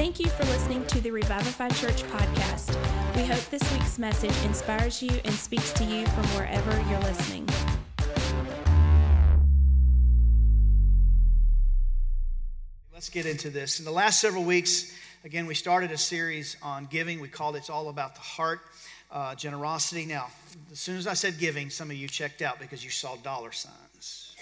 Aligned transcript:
Thank 0.00 0.18
you 0.18 0.30
for 0.30 0.44
listening 0.44 0.86
to 0.86 1.00
the 1.02 1.10
Revivify 1.10 1.68
Church 1.68 2.02
podcast. 2.04 2.74
We 3.14 3.26
hope 3.26 3.44
this 3.50 3.60
week's 3.74 3.98
message 3.98 4.34
inspires 4.46 5.02
you 5.02 5.10
and 5.26 5.34
speaks 5.34 5.74
to 5.74 5.84
you 5.84 6.06
from 6.06 6.24
wherever 6.28 6.70
you're 6.88 7.00
listening. 7.00 7.46
Let's 12.94 13.10
get 13.10 13.26
into 13.26 13.50
this. 13.50 13.78
In 13.78 13.84
the 13.84 13.90
last 13.90 14.20
several 14.20 14.42
weeks, 14.42 14.90
again, 15.22 15.44
we 15.44 15.54
started 15.54 15.90
a 15.90 15.98
series 15.98 16.56
on 16.62 16.86
giving. 16.86 17.20
We 17.20 17.28
called 17.28 17.56
it 17.56 17.58
It's 17.58 17.68
All 17.68 17.90
About 17.90 18.14
the 18.14 18.22
Heart, 18.22 18.60
uh, 19.12 19.34
Generosity. 19.34 20.06
Now, 20.06 20.28
as 20.72 20.80
soon 20.80 20.96
as 20.96 21.06
I 21.06 21.12
said 21.12 21.38
giving, 21.38 21.68
some 21.68 21.90
of 21.90 21.96
you 21.98 22.08
checked 22.08 22.40
out 22.40 22.58
because 22.58 22.82
you 22.82 22.90
saw 22.90 23.16
dollar 23.16 23.52
signs. 23.52 24.34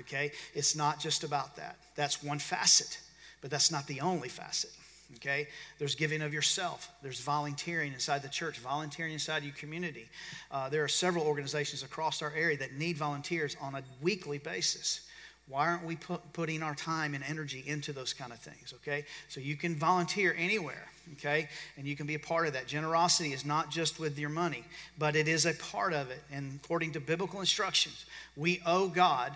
Okay? 0.00 0.32
It's 0.52 0.74
not 0.74 0.98
just 0.98 1.22
about 1.22 1.54
that. 1.54 1.76
That's 1.94 2.24
one 2.24 2.40
facet, 2.40 2.98
but 3.40 3.50
that's 3.50 3.70
not 3.70 3.86
the 3.86 4.00
only 4.00 4.28
facet. 4.28 4.70
Okay? 5.16 5.48
There's 5.78 5.94
giving 5.94 6.22
of 6.22 6.34
yourself. 6.34 6.90
There's 7.02 7.20
volunteering 7.20 7.92
inside 7.92 8.22
the 8.22 8.28
church, 8.28 8.58
volunteering 8.58 9.12
inside 9.12 9.42
your 9.42 9.54
community. 9.54 10.08
Uh, 10.50 10.68
there 10.68 10.84
are 10.84 10.88
several 10.88 11.24
organizations 11.24 11.82
across 11.82 12.20
our 12.22 12.32
area 12.36 12.58
that 12.58 12.74
need 12.74 12.96
volunteers 12.96 13.56
on 13.60 13.74
a 13.74 13.82
weekly 14.02 14.38
basis. 14.38 15.08
Why 15.48 15.66
aren't 15.66 15.84
we 15.84 15.96
put, 15.96 16.32
putting 16.34 16.62
our 16.62 16.74
time 16.74 17.14
and 17.14 17.24
energy 17.24 17.64
into 17.66 17.94
those 17.94 18.12
kind 18.12 18.32
of 18.32 18.38
things? 18.38 18.74
Okay, 18.82 19.06
so 19.28 19.40
you 19.40 19.56
can 19.56 19.74
volunteer 19.74 20.34
anywhere. 20.38 20.86
Okay, 21.14 21.48
and 21.78 21.86
you 21.86 21.96
can 21.96 22.06
be 22.06 22.14
a 22.14 22.18
part 22.18 22.46
of 22.46 22.52
that. 22.52 22.66
Generosity 22.66 23.32
is 23.32 23.46
not 23.46 23.70
just 23.70 23.98
with 23.98 24.18
your 24.18 24.28
money, 24.28 24.62
but 24.98 25.16
it 25.16 25.26
is 25.26 25.46
a 25.46 25.54
part 25.54 25.94
of 25.94 26.10
it. 26.10 26.22
And 26.30 26.60
according 26.62 26.92
to 26.92 27.00
biblical 27.00 27.40
instructions, 27.40 28.04
we 28.36 28.60
owe 28.66 28.88
God, 28.88 29.32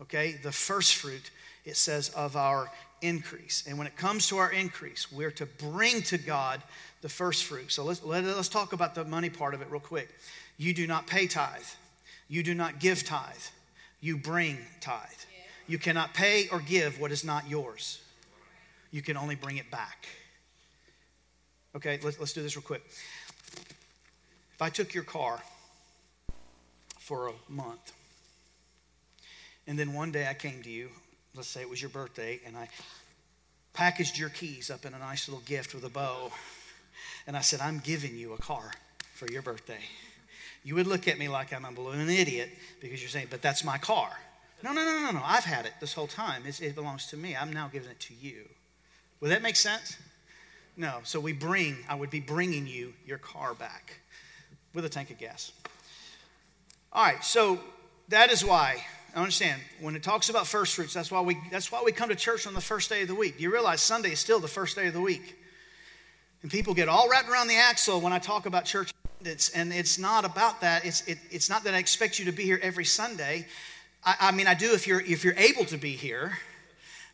okay, 0.00 0.32
the 0.42 0.50
first 0.50 0.96
fruit. 0.96 1.30
It 1.64 1.76
says 1.76 2.08
of 2.08 2.34
our 2.36 2.68
increase. 3.02 3.64
And 3.66 3.76
when 3.76 3.86
it 3.86 3.96
comes 3.96 4.28
to 4.28 4.38
our 4.38 4.50
increase, 4.50 5.12
we're 5.12 5.30
to 5.32 5.46
bring 5.46 6.02
to 6.02 6.18
God 6.18 6.62
the 7.02 7.08
first 7.08 7.44
fruit. 7.44 7.70
So 7.70 7.84
let's, 7.84 8.02
let, 8.02 8.24
us 8.24 8.48
talk 8.48 8.72
about 8.72 8.94
the 8.94 9.04
money 9.04 9.28
part 9.28 9.54
of 9.54 9.60
it 9.60 9.70
real 9.70 9.80
quick. 9.80 10.08
You 10.56 10.72
do 10.72 10.86
not 10.86 11.06
pay 11.06 11.26
tithe, 11.26 11.60
you 12.28 12.42
do 12.42 12.54
not 12.54 12.78
give 12.78 13.04
tithe, 13.04 13.34
you 14.00 14.16
bring 14.16 14.58
tithe. 14.80 15.08
You 15.68 15.78
cannot 15.78 16.12
pay 16.12 16.48
or 16.50 16.60
give 16.60 17.00
what 17.00 17.12
is 17.12 17.24
not 17.24 17.48
yours. 17.48 18.00
You 18.90 19.00
can 19.00 19.16
only 19.16 19.36
bring 19.36 19.56
it 19.56 19.70
back. 19.70 20.06
Okay, 21.74 21.98
let's, 22.02 22.18
let's 22.18 22.32
do 22.32 22.42
this 22.42 22.56
real 22.56 22.62
quick. 22.62 22.82
If 24.54 24.60
I 24.60 24.68
took 24.68 24.92
your 24.92 25.04
car 25.04 25.40
for 26.98 27.28
a 27.28 27.32
month, 27.48 27.92
and 29.66 29.78
then 29.78 29.94
one 29.94 30.12
day 30.12 30.26
I 30.28 30.34
came 30.34 30.62
to 30.62 30.70
you, 30.70 30.90
let's 31.34 31.48
say 31.48 31.60
it 31.60 31.70
was 31.70 31.80
your 31.80 31.90
birthday, 31.90 32.40
and 32.46 32.56
I 32.56 32.68
packaged 33.72 34.18
your 34.18 34.28
keys 34.28 34.70
up 34.70 34.84
in 34.84 34.94
a 34.94 34.98
nice 34.98 35.28
little 35.28 35.42
gift 35.44 35.74
with 35.74 35.84
a 35.84 35.88
bow, 35.88 36.30
and 37.26 37.36
I 37.36 37.40
said, 37.40 37.60
I'm 37.60 37.78
giving 37.78 38.16
you 38.16 38.34
a 38.34 38.38
car 38.38 38.70
for 39.14 39.26
your 39.30 39.42
birthday. 39.42 39.80
You 40.64 40.74
would 40.76 40.86
look 40.86 41.08
at 41.08 41.18
me 41.18 41.28
like 41.28 41.52
I'm 41.52 41.64
a 41.64 41.72
balloon 41.72 42.08
idiot 42.08 42.50
because 42.80 43.00
you're 43.00 43.08
saying, 43.08 43.28
but 43.30 43.42
that's 43.42 43.64
my 43.64 43.78
car. 43.78 44.10
No, 44.62 44.72
no, 44.72 44.84
no, 44.84 45.00
no, 45.00 45.10
no. 45.10 45.22
I've 45.24 45.44
had 45.44 45.66
it 45.66 45.72
this 45.80 45.92
whole 45.92 46.06
time. 46.06 46.42
It's, 46.46 46.60
it 46.60 46.74
belongs 46.76 47.06
to 47.08 47.16
me. 47.16 47.34
I'm 47.34 47.52
now 47.52 47.68
giving 47.72 47.90
it 47.90 47.98
to 48.00 48.14
you. 48.14 48.48
Would 49.20 49.30
that 49.30 49.42
make 49.42 49.56
sense? 49.56 49.96
No. 50.76 50.98
So 51.02 51.18
we 51.18 51.32
bring, 51.32 51.78
I 51.88 51.96
would 51.96 52.10
be 52.10 52.20
bringing 52.20 52.68
you 52.68 52.92
your 53.04 53.18
car 53.18 53.54
back 53.54 53.98
with 54.72 54.84
a 54.84 54.88
tank 54.88 55.10
of 55.10 55.18
gas. 55.18 55.50
All 56.92 57.04
right. 57.04 57.24
So 57.24 57.58
that 58.08 58.30
is 58.30 58.44
why 58.44 58.84
understand 59.20 59.60
when 59.80 59.94
it 59.94 60.02
talks 60.02 60.28
about 60.28 60.46
first 60.46 60.74
fruits. 60.74 60.94
That's 60.94 61.10
why 61.10 61.20
we. 61.20 61.36
That's 61.50 61.70
why 61.70 61.82
we 61.84 61.92
come 61.92 62.08
to 62.08 62.16
church 62.16 62.46
on 62.46 62.54
the 62.54 62.60
first 62.60 62.88
day 62.88 63.02
of 63.02 63.08
the 63.08 63.14
week. 63.14 63.40
You 63.40 63.52
realize 63.52 63.80
Sunday 63.80 64.12
is 64.12 64.20
still 64.20 64.40
the 64.40 64.48
first 64.48 64.76
day 64.76 64.86
of 64.86 64.94
the 64.94 65.00
week, 65.00 65.38
and 66.42 66.50
people 66.50 66.74
get 66.74 66.88
all 66.88 67.08
wrapped 67.08 67.28
around 67.28 67.48
the 67.48 67.56
axle 67.56 68.00
when 68.00 68.12
I 68.12 68.18
talk 68.18 68.46
about 68.46 68.64
church 68.64 68.92
attendance, 69.04 69.50
and 69.50 69.72
it's 69.72 69.98
not 69.98 70.24
about 70.24 70.60
that. 70.62 70.84
It's 70.84 71.06
it, 71.06 71.18
it's 71.30 71.50
not 71.50 71.64
that 71.64 71.74
I 71.74 71.78
expect 71.78 72.18
you 72.18 72.24
to 72.26 72.32
be 72.32 72.44
here 72.44 72.60
every 72.62 72.84
Sunday. 72.84 73.46
I, 74.04 74.16
I 74.20 74.32
mean, 74.32 74.46
I 74.46 74.54
do 74.54 74.72
if 74.72 74.86
you're 74.86 75.00
if 75.00 75.24
you're 75.24 75.36
able 75.36 75.64
to 75.66 75.76
be 75.76 75.92
here, 75.92 76.38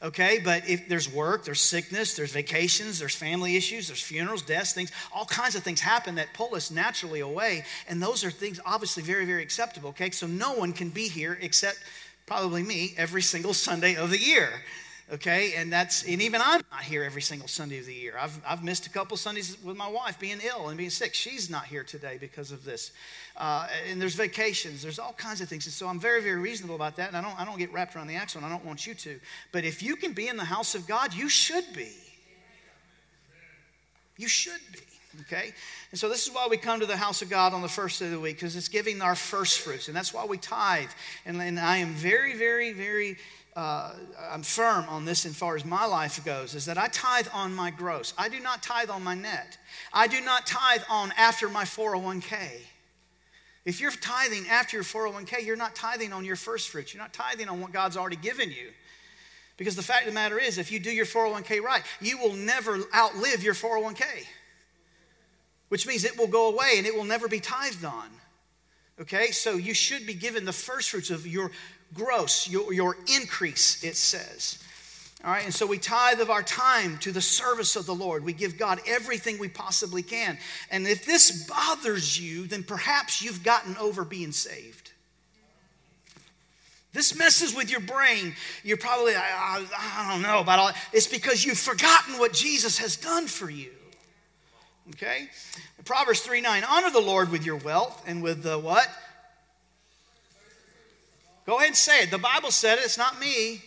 okay. 0.03 0.41
But 0.43 0.69
if 0.69 0.89
there's 0.89 1.13
work, 1.13 1.45
there's 1.45 1.61
sickness, 1.61 2.15
there's 2.15 2.33
vacations, 2.33 2.99
there's 2.99 3.15
family 3.15 3.57
issues, 3.57 3.89
there's 3.89 4.03
funerals, 4.03 4.43
deaths, 4.43 4.73
things, 4.73 4.93
all 5.13 5.27
kinds 5.27 5.55
of 5.55 5.63
things 5.63 5.81
happen 5.81 6.17
that 6.17 6.29
pull 6.35 6.55
us 6.55 6.71
naturally 6.71 7.21
away, 7.21 7.65
and 7.89 8.03
those 8.03 8.25
are 8.25 8.31
things 8.31 8.61
obviously 8.65 9.03
very 9.03 9.25
very 9.25 9.43
acceptable. 9.43 9.91
Okay, 9.91 10.11
so 10.11 10.27
no 10.27 10.55
one 10.55 10.73
can 10.73 10.91
be 10.91 11.09
here 11.09 11.39
except 11.41 11.79
probably 12.27 12.63
me 12.63 12.95
every 12.97 13.23
single 13.23 13.55
Sunday 13.69 13.97
of 13.97 14.11
the 14.11 14.19
year 14.19 14.51
okay? 15.13 15.55
And 15.57 15.73
that's 15.73 16.03
and 16.05 16.21
even 16.21 16.41
i'm 16.43 16.61
not 16.71 16.83
here 16.83 17.03
every 17.03 17.23
single 17.23 17.49
sunday 17.49 17.79
of 17.79 17.87
the 17.87 17.95
year. 17.95 18.15
I've, 18.19 18.41
I've 18.47 18.63
missed 18.63 18.87
a 18.87 18.91
couple 18.91 19.17
sundays 19.17 19.57
with 19.63 19.77
my 19.77 19.89
wife 19.89 20.19
being 20.19 20.39
ill 20.45 20.69
and 20.69 20.77
being 20.77 20.91
sick. 20.91 21.15
She's 21.15 21.49
not 21.49 21.65
here 21.65 21.85
today 21.85 22.19
because 22.21 22.53
of 22.53 22.65
this. 22.65 22.93
Uh, 23.37 23.69
and 23.89 24.01
there's 24.01 24.15
vacations. 24.15 24.83
There's 24.83 24.99
all 24.99 25.13
kinds 25.15 25.41
of 25.41 25.49
things. 25.49 25.67
And 25.67 25.73
so 25.73 25.89
i'm 25.89 26.01
very 26.01 26.23
very 26.23 26.41
reasonable 26.41 26.75
about 26.75 26.97
that. 26.97 27.09
And 27.09 27.17
i 27.17 27.23
don't 27.23 27.39
i 27.41 27.45
don't 27.45 27.59
get 27.59 27.73
wrapped 27.73 27.97
around 27.97 28.09
the 28.09 28.17
axle 28.17 28.39
and 28.39 28.47
i 28.47 28.51
don't 28.51 28.65
want 28.65 28.87
you 28.87 28.95
to. 28.95 29.21
But 29.53 29.65
if 29.65 29.83
you 29.83 29.97
can 29.97 30.13
be 30.13 30.29
in 30.29 30.37
the 30.37 30.45
house 30.45 30.75
of 30.75 30.87
god 30.87 31.15
you 31.15 31.29
should 31.29 31.65
be. 31.75 31.91
You 34.17 34.29
should 34.29 34.61
be 34.73 34.81
okay? 35.23 35.53
And 35.91 35.99
so 35.99 36.09
this 36.09 36.27
is 36.27 36.35
why 36.35 36.47
we 36.51 36.57
come 36.57 36.81
to 36.81 36.87
the 36.87 36.97
house 36.97 37.23
of 37.23 37.31
god 37.31 37.55
on 37.55 37.63
the 37.63 37.69
first 37.69 37.99
day 37.99 38.07
of 38.07 38.13
the 38.13 38.21
week 38.21 38.37
because 38.37 38.57
it's 38.57 38.69
giving 38.69 39.01
our 39.01 39.15
first 39.15 39.61
fruits. 39.61 39.89
And 39.89 39.97
that's 39.97 40.13
why 40.13 40.25
we 40.25 40.39
tithe. 40.39 40.91
And, 41.25 41.41
and 41.41 41.59
i 41.59 41.79
am 41.79 41.95
very 41.95 42.37
very 42.37 42.73
very 42.73 43.17
uh, 43.59 43.91
I'm 44.31 44.45
firm 44.45 44.85
on 44.89 45.05
this 45.05 45.27
as 45.27 45.35
far 45.35 45.57
as 45.57 45.65
my 45.65 45.85
life 45.85 46.25
goes 46.25 46.55
is 46.55 46.67
that 46.67 46.79
I 46.79 46.87
tithe 46.87 47.27
on 47.35 47.53
my 47.53 47.73
gross. 47.73 48.15
I 48.17 48.29
do 48.29 48.39
not 48.39 48.63
tithe 48.63 48.89
on 48.89 49.03
my 49.03 49.17
net. 49.17 49.59
I 49.93 50.07
do 50.07 50.21
not 50.21 50.47
tithe 50.47 50.83
on 50.89 51.13
after 51.17 51.49
my 51.49 51.65
401k. 51.65 52.37
If 53.65 53.81
you're 53.81 53.91
tithing 53.91 54.47
after 54.49 54.77
your 54.77 54.85
401k, 54.85 55.45
you're 55.45 55.57
not 55.57 55.75
tithing 55.75 56.13
on 56.13 56.25
your 56.25 56.37
first 56.37 56.69
fruits. 56.69 56.95
You're 56.95 57.03
not 57.03 57.13
tithing 57.13 57.49
on 57.49 57.61
what 57.61 57.73
God's 57.73 57.97
already 57.97 58.15
given 58.15 58.49
you. 58.49 58.69
Because 59.57 59.75
the 59.75 59.83
fact 59.83 60.03
of 60.03 60.13
the 60.13 60.15
matter 60.15 60.39
is, 60.39 60.57
if 60.57 60.71
you 60.71 60.79
do 60.79 60.93
your 60.93 61.05
401k 61.05 61.61
right, 61.61 61.83
you 62.01 62.17
will 62.17 62.35
never 62.35 62.79
outlive 62.95 63.43
your 63.43 63.55
401k, 63.55 64.05
which 65.69 65.85
means 65.85 66.05
it 66.05 66.17
will 66.17 66.29
go 66.29 66.49
away 66.49 66.75
and 66.77 66.87
it 66.87 66.95
will 66.95 67.03
never 67.03 67.27
be 67.27 67.41
tithed 67.41 67.85
on. 67.85 68.09
Okay, 69.01 69.31
so 69.31 69.57
you 69.57 69.75
should 69.75 70.07
be 70.07 70.15
given 70.15 70.45
the 70.45 70.53
first 70.53 70.91
fruits 70.91 71.11
of 71.11 71.27
your 71.27 71.53
gross, 71.95 72.49
your, 72.49 72.73
your 72.73 72.97
increase, 73.15 73.83
it 73.83 73.97
says. 73.97 74.63
All 75.25 75.33
right, 75.33 75.45
and 75.45 75.53
so 75.53 75.67
we 75.67 75.79
tithe 75.79 76.21
of 76.21 76.31
our 76.31 76.45
time 76.45 76.97
to 76.99 77.11
the 77.11 77.21
service 77.21 77.75
of 77.75 77.87
the 77.87 77.95
Lord. 77.95 78.25
We 78.25 78.33
give 78.33 78.57
God 78.57 78.81
everything 78.87 79.39
we 79.39 79.49
possibly 79.49 80.03
can. 80.03 80.39
And 80.71 80.87
if 80.87 81.05
this 81.05 81.47
bothers 81.47 82.21
you, 82.21 82.47
then 82.47 82.63
perhaps 82.63 83.21
you've 83.21 83.43
gotten 83.43 83.77
over 83.79 84.05
being 84.05 84.31
saved. 84.31 84.93
This 86.93 87.19
messes 87.19 87.55
with 87.55 87.71
your 87.71 87.81
brain. 87.81 88.35
You're 88.63 88.77
probably, 88.77 89.15
I, 89.15 89.21
I, 89.21 90.07
I 90.07 90.13
don't 90.13 90.23
know 90.23 90.41
about 90.41 90.59
all. 90.59 90.71
It's 90.93 91.07
because 91.07 91.45
you've 91.45 91.59
forgotten 91.59 92.19
what 92.19 92.33
Jesus 92.33 92.79
has 92.79 92.97
done 92.97 93.27
for 93.27 93.51
you. 93.51 93.71
Okay? 94.91 95.29
Proverbs 95.85 96.21
3 96.21 96.41
9, 96.41 96.65
honor 96.69 96.91
the 96.91 97.01
Lord 97.01 97.31
with 97.31 97.45
your 97.45 97.57
wealth 97.57 98.03
and 98.07 98.23
with 98.23 98.43
the 98.43 98.59
what? 98.59 98.89
Go 101.49 101.57
ahead 101.57 101.69
and 101.69 101.77
say 101.77 102.03
it. 102.03 102.11
The 102.11 102.19
Bible 102.19 102.51
said 102.51 102.77
it, 102.77 102.85
it's 102.85 102.99
not 102.99 103.19
me. 103.19 103.63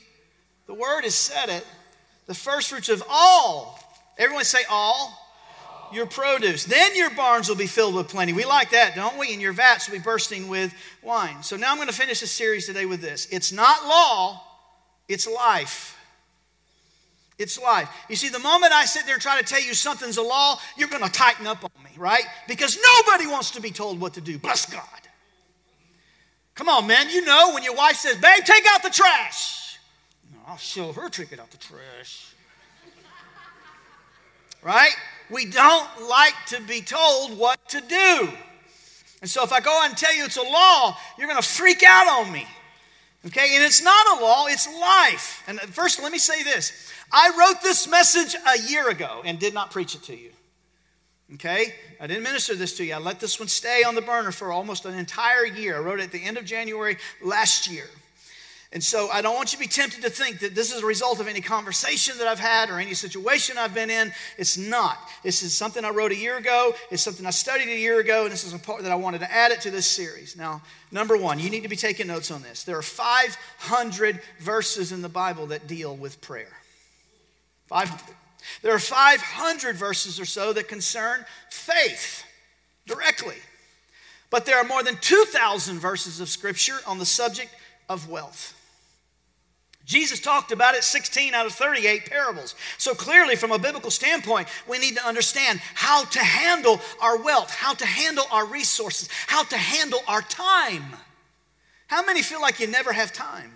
The 0.68 0.74
Word 0.76 1.02
has 1.04 1.16
said 1.16 1.50
it. 1.50 1.66
The 2.28 2.36
first 2.36 2.70
fruits 2.70 2.90
of 2.90 3.02
all, 3.10 3.80
everyone 4.20 4.44
say 4.44 4.60
all, 4.70 5.18
your 5.92 6.06
produce. 6.06 6.64
Then 6.64 6.96
your 6.96 7.10
barns 7.10 7.50
will 7.50 7.56
be 7.56 7.66
filled 7.66 7.96
with 7.96 8.08
plenty. 8.08 8.34
We 8.34 8.46
like 8.46 8.70
that, 8.70 8.94
don't 8.94 9.18
we? 9.18 9.34
And 9.34 9.42
your 9.42 9.52
vats 9.52 9.90
will 9.90 9.98
be 9.98 10.04
bursting 10.04 10.48
with 10.48 10.72
wine. 11.02 11.42
So 11.42 11.56
now 11.56 11.72
I'm 11.72 11.78
going 11.78 11.88
to 11.88 11.94
finish 11.94 12.20
this 12.20 12.30
series 12.30 12.68
today 12.68 12.86
with 12.86 13.02
this. 13.02 13.28
It's 13.32 13.52
not 13.52 13.88
law, 13.88 14.44
it's 15.08 15.28
life. 15.28 15.98
It's 17.40 17.60
life. 17.60 17.90
You 18.10 18.16
see, 18.16 18.30
the 18.30 18.38
moment 18.38 18.74
I 18.74 18.86
sit 18.86 19.08
there 19.08 19.16
and 19.16 19.22
try 19.24 19.40
to 19.40 19.44
tell 19.44 19.60
you 19.60 19.74
something's 19.74 20.18
a 20.18 20.22
law, 20.22 20.60
you're 20.78 20.88
going 20.88 21.04
to 21.04 21.12
tighten 21.12 21.48
up 21.48 21.64
on 21.64 21.84
me, 21.84 21.90
right? 21.98 22.26
Because 22.48 22.78
nobody 23.00 23.26
wants 23.26 23.50
to 23.52 23.60
be 23.60 23.72
told 23.72 24.00
what 24.00 24.14
to 24.14 24.22
do. 24.22 24.38
Bless 24.38 24.72
God. 24.72 25.01
Come 26.56 26.70
on, 26.70 26.88
man. 26.88 27.10
You 27.10 27.24
know 27.26 27.54
when 27.54 27.64
your 27.64 27.76
wife 27.76 27.96
says, 27.96 28.18
babe, 28.18 28.44
take 28.44 28.64
out 28.74 28.84
the 28.84 28.90
trash. 28.90 29.80
I'll 30.48 30.58
show 30.58 30.92
her 30.92 31.10
taking 31.10 31.40
out 31.40 31.50
the 31.52 31.58
trash. 31.58 32.34
right? 34.62 34.92
We 35.30 35.46
don't 35.46 36.10
like 36.10 36.36
to 36.48 36.62
be 36.62 36.82
told 36.82 37.38
what 37.38 37.58
to 37.70 37.82
do. 37.82 38.30
And 39.22 39.30
so 39.30 39.44
if 39.44 39.54
I 39.54 39.60
go 39.60 39.82
and 39.86 39.96
tell 39.96 40.14
you 40.14 40.26
it's 40.26 40.38
a 40.38 40.44
law, 40.44 40.98
you're 41.18 41.28
going 41.28 41.42
to 41.42 41.48
freak 41.48 41.84
out 41.84 42.08
on 42.08 42.32
me. 42.32 42.46
Okay? 43.28 43.56
And 43.56 43.64
it's 43.64 43.82
not 43.82 44.20
a 44.20 44.22
law, 44.22 44.48
it's 44.48 44.68
life. 44.68 45.44
And 45.48 45.60
first, 45.60 46.02
let 46.02 46.12
me 46.12 46.18
say 46.18 46.44
this 46.44 46.92
I 47.12 47.32
wrote 47.40 47.62
this 47.62 47.88
message 47.88 48.36
a 48.36 48.60
year 48.70 48.90
ago 48.90 49.22
and 49.24 49.40
did 49.40 49.54
not 49.54 49.72
preach 49.72 49.96
it 49.96 50.04
to 50.04 50.18
you. 50.18 50.32
Okay? 51.36 51.74
I 52.02 52.08
didn't 52.08 52.24
minister 52.24 52.56
this 52.56 52.76
to 52.78 52.84
you. 52.84 52.96
I 52.96 52.98
let 52.98 53.20
this 53.20 53.40
one 53.40 53.48
stay 53.48 53.84
on 53.84 53.94
the 53.94 54.02
burner 54.02 54.32
for 54.32 54.52
almost 54.52 54.86
an 54.86 54.96
entire 54.96 55.46
year. 55.46 55.78
I 55.78 55.80
wrote 55.80 56.00
it 56.00 56.06
at 56.06 56.12
the 56.12 56.24
end 56.24 56.38
of 56.38 56.46
January 56.46 56.98
last 57.22 57.70
year. 57.70 57.86
And 58.74 58.84
so 58.84 59.10
I 59.12 59.22
don't 59.22 59.36
want 59.36 59.52
you 59.52 59.58
to 59.58 59.64
be 59.64 59.68
tempted 59.68 60.02
to 60.02 60.10
think 60.10 60.40
that 60.40 60.56
this 60.56 60.74
is 60.74 60.82
a 60.82 60.86
result 60.86 61.20
of 61.20 61.28
any 61.28 61.42
conversation 61.42 62.18
that 62.18 62.28
I've 62.28 62.40
had 62.40 62.72
or 62.72 62.80
any 62.80 62.96
situation 62.96 63.58
I've 63.60 63.76
been 63.76 63.92
in. 63.92 64.12
It's 64.38 64.58
not. 64.58 64.98
This 65.24 65.44
is 65.44 65.54
something 65.54 65.86
I 65.86 65.90
wrote 65.90 66.12
a 66.12 66.16
year 66.16 66.38
ago. 66.38 66.74
It's 66.90 67.04
something 67.04 67.26
I 67.26 67.32
studied 67.32 67.68
a 67.68 67.78
year 67.78 68.00
ago, 68.00 68.24
and 68.24 68.32
this 68.32 68.46
is 68.46 68.54
a 68.54 68.60
part 68.60 68.82
that 68.82 68.92
I 68.92 68.96
wanted 68.96 69.20
to 69.20 69.32
add 69.32 69.52
it 69.52 69.62
to 69.62 69.72
this 69.72 69.86
series. 69.86 70.36
Now, 70.36 70.62
number 70.90 71.18
one, 71.18 71.38
you 71.38 71.50
need 71.50 71.64
to 71.64 71.70
be 71.70 71.76
taking 71.76 72.08
notes 72.08 72.32
on 72.32 72.42
this. 72.42 72.64
There 72.64 72.78
are 72.78 72.82
500 72.82 74.22
verses 74.40 74.92
in 74.92 75.02
the 75.02 75.10
Bible 75.10 75.48
that 75.48 75.68
deal 75.68 75.96
with 75.96 76.20
prayer. 76.22 76.58
500. 77.68 78.16
There 78.62 78.74
are 78.74 78.80
500 78.80 79.76
verses 79.76 80.20
or 80.20 80.26
so 80.26 80.54
that 80.54 80.68
concern 80.68 81.26
faith 81.50 82.24
directly. 82.86 83.38
But 84.30 84.46
there 84.46 84.58
are 84.58 84.64
more 84.64 84.84
than 84.84 84.98
2,000 84.98 85.80
verses 85.80 86.20
of 86.20 86.30
scripture 86.30 86.78
on 86.88 87.00
the 87.00 87.06
subject 87.06 87.54
of 87.90 88.10
wealth. 88.10 88.58
Jesus 89.86 90.20
talked 90.20 90.52
about 90.52 90.76
it 90.76 90.84
16 90.84 91.34
out 91.34 91.46
of 91.46 91.54
38 91.54 92.06
parables. 92.06 92.56
So 92.78 92.94
clearly, 92.94 93.36
from 93.36 93.52
a 93.52 93.60
biblical 93.60 93.92
standpoint, 93.92 94.48
we 94.68 94.80
need 94.80 94.96
to 94.96 95.06
understand 95.06 95.60
how 95.74 96.06
to 96.06 96.20
handle 96.20 96.80
our 97.02 97.22
wealth, 97.22 97.54
how 97.54 97.74
to 97.74 97.86
handle 97.86 98.26
our 98.32 98.46
resources, 98.46 99.10
how 99.28 99.44
to 99.44 99.58
handle 99.58 100.00
our 100.08 100.22
time. 100.22 100.86
How 101.88 102.06
many 102.06 102.22
feel 102.22 102.42
like 102.42 102.60
you 102.60 102.68
never 102.68 102.94
have 102.94 103.12
time? 103.12 103.52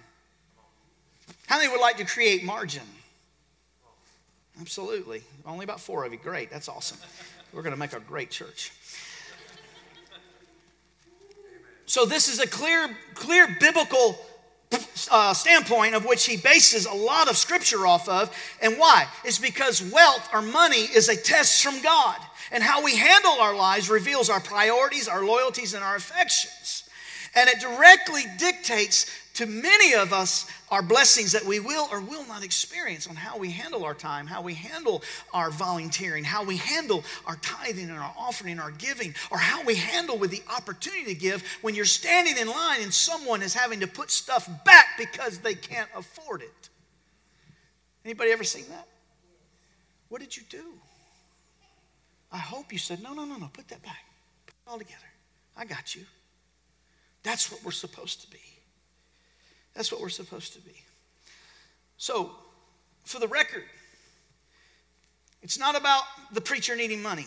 How 1.47 1.57
many 1.57 1.69
would 1.69 1.79
like 1.79 1.97
to 1.97 2.05
create 2.05 2.43
margin? 2.43 2.83
Absolutely. 4.59 5.21
Only 5.45 5.63
about 5.63 5.79
four 5.79 6.05
of 6.05 6.11
you. 6.11 6.17
Great. 6.17 6.49
That's 6.49 6.69
awesome. 6.69 6.97
We're 7.53 7.61
going 7.61 7.73
to 7.73 7.79
make 7.79 7.93
a 7.93 7.99
great 7.99 8.31
church. 8.31 8.71
So, 11.87 12.05
this 12.05 12.27
is 12.27 12.39
a 12.39 12.47
clear, 12.47 12.89
clear 13.13 13.55
biblical 13.59 14.17
uh, 15.11 15.33
standpoint 15.33 15.95
of 15.95 16.05
which 16.05 16.25
he 16.25 16.37
bases 16.37 16.85
a 16.85 16.93
lot 16.93 17.29
of 17.29 17.37
scripture 17.37 17.85
off 17.85 18.09
of. 18.09 18.35
And 18.61 18.77
why? 18.77 19.07
It's 19.23 19.37
because 19.37 19.81
wealth 19.91 20.27
or 20.33 20.41
money 20.41 20.77
is 20.81 21.09
a 21.09 21.15
test 21.15 21.63
from 21.63 21.81
God. 21.81 22.17
And 22.51 22.63
how 22.63 22.83
we 22.83 22.95
handle 22.95 23.33
our 23.39 23.55
lives 23.55 23.89
reveals 23.89 24.29
our 24.29 24.39
priorities, 24.39 25.07
our 25.07 25.25
loyalties, 25.25 25.73
and 25.73 25.83
our 25.83 25.95
affections. 25.95 26.84
And 27.35 27.49
it 27.49 27.59
directly 27.59 28.23
dictates 28.37 29.05
to 29.35 29.45
many 29.45 29.93
of 29.93 30.13
us 30.13 30.49
our 30.71 30.81
blessings 30.81 31.33
that 31.33 31.43
we 31.43 31.59
will 31.59 31.87
or 31.91 31.99
will 31.99 32.25
not 32.25 32.43
experience 32.43 33.05
on 33.07 33.15
how 33.15 33.37
we 33.37 33.51
handle 33.51 33.83
our 33.83 33.93
time, 33.93 34.25
how 34.25 34.41
we 34.41 34.53
handle 34.53 35.03
our 35.33 35.51
volunteering, 35.51 36.23
how 36.23 36.43
we 36.43 36.55
handle 36.55 37.03
our 37.25 37.35
tithing 37.37 37.89
and 37.89 37.99
our 37.99 38.13
offering 38.17 38.59
our 38.59 38.71
giving, 38.71 39.13
or 39.31 39.37
how 39.37 39.61
we 39.63 39.75
handle 39.75 40.17
with 40.17 40.31
the 40.31 40.41
opportunity 40.55 41.13
to 41.13 41.13
give 41.13 41.43
when 41.61 41.75
you're 41.75 41.83
standing 41.83 42.37
in 42.37 42.47
line 42.47 42.81
and 42.81 42.93
someone 42.93 43.41
is 43.41 43.53
having 43.53 43.81
to 43.81 43.87
put 43.87 44.09
stuff 44.09 44.49
back 44.63 44.87
because 44.97 45.39
they 45.39 45.53
can't 45.53 45.89
afford 45.95 46.41
it. 46.41 46.69
Anybody 48.05 48.31
ever 48.31 48.43
seen 48.43 48.65
that? 48.69 48.87
What 50.07 50.21
did 50.21 50.37
you 50.37 50.43
do? 50.49 50.63
I 52.31 52.37
hope 52.37 52.71
you 52.71 52.77
said, 52.77 53.03
no, 53.03 53.13
no, 53.13 53.25
no, 53.25 53.35
no, 53.35 53.49
put 53.51 53.67
that 53.67 53.81
back. 53.83 54.05
Put 54.45 54.53
it 54.53 54.71
all 54.71 54.77
together. 54.77 55.07
I 55.57 55.65
got 55.65 55.95
you. 55.95 56.03
That's 57.25 57.51
what 57.51 57.63
we're 57.65 57.71
supposed 57.71 58.21
to 58.21 58.29
be. 58.29 58.39
That's 59.73 59.91
what 59.91 59.99
we're 59.99 60.09
supposed 60.09 60.53
to 60.53 60.61
be. 60.61 60.75
So, 61.97 62.31
for 63.03 63.19
the 63.19 63.27
record, 63.27 63.63
it's 65.41 65.57
not 65.57 65.75
about 65.75 66.03
the 66.31 66.39
preacher 66.39 66.75
needing 66.75 67.01
money. 67.01 67.25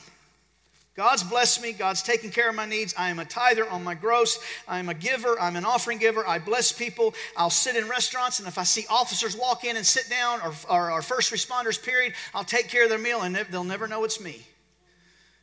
God's 0.95 1.25
blessed 1.25 1.63
me. 1.63 1.73
God's 1.73 2.03
taken 2.03 2.31
care 2.31 2.49
of 2.49 2.55
my 2.55 2.65
needs. 2.65 2.95
I 2.97 3.11
am 3.11 3.19
a 3.19 3.25
tither 3.25 3.69
on 3.69 3.83
my 3.83 3.95
gross. 3.95 4.39
I 4.69 4.79
am 4.79 4.89
a 4.89 4.95
giver. 4.95 5.39
I'm 5.41 5.57
an 5.57 5.65
offering 5.65 5.99
giver. 5.99 6.27
I 6.27 6.39
bless 6.39 6.71
people. 6.71 7.13
I'll 7.37 7.51
sit 7.51 7.75
in 7.75 7.89
restaurants, 7.89 8.39
and 8.39 8.47
if 8.47 8.57
I 8.57 8.65
see 8.65 8.85
officers 8.89 9.37
walk 9.37 9.65
in 9.65 9.77
and 9.77 9.85
sit 9.87 10.09
down, 10.09 10.41
or, 10.43 10.53
or 10.71 10.91
our 10.93 11.03
first 11.03 11.33
responders, 11.33 11.81
period, 11.83 12.15
I'll 12.35 12.45
take 12.45 12.69
care 12.69 12.85
of 12.85 12.89
their 12.89 12.99
meal, 12.99 13.23
and 13.23 13.35
they'll 13.35 13.65
never 13.65 13.89
know 13.89 14.05
it's 14.05 14.21
me. 14.21 14.47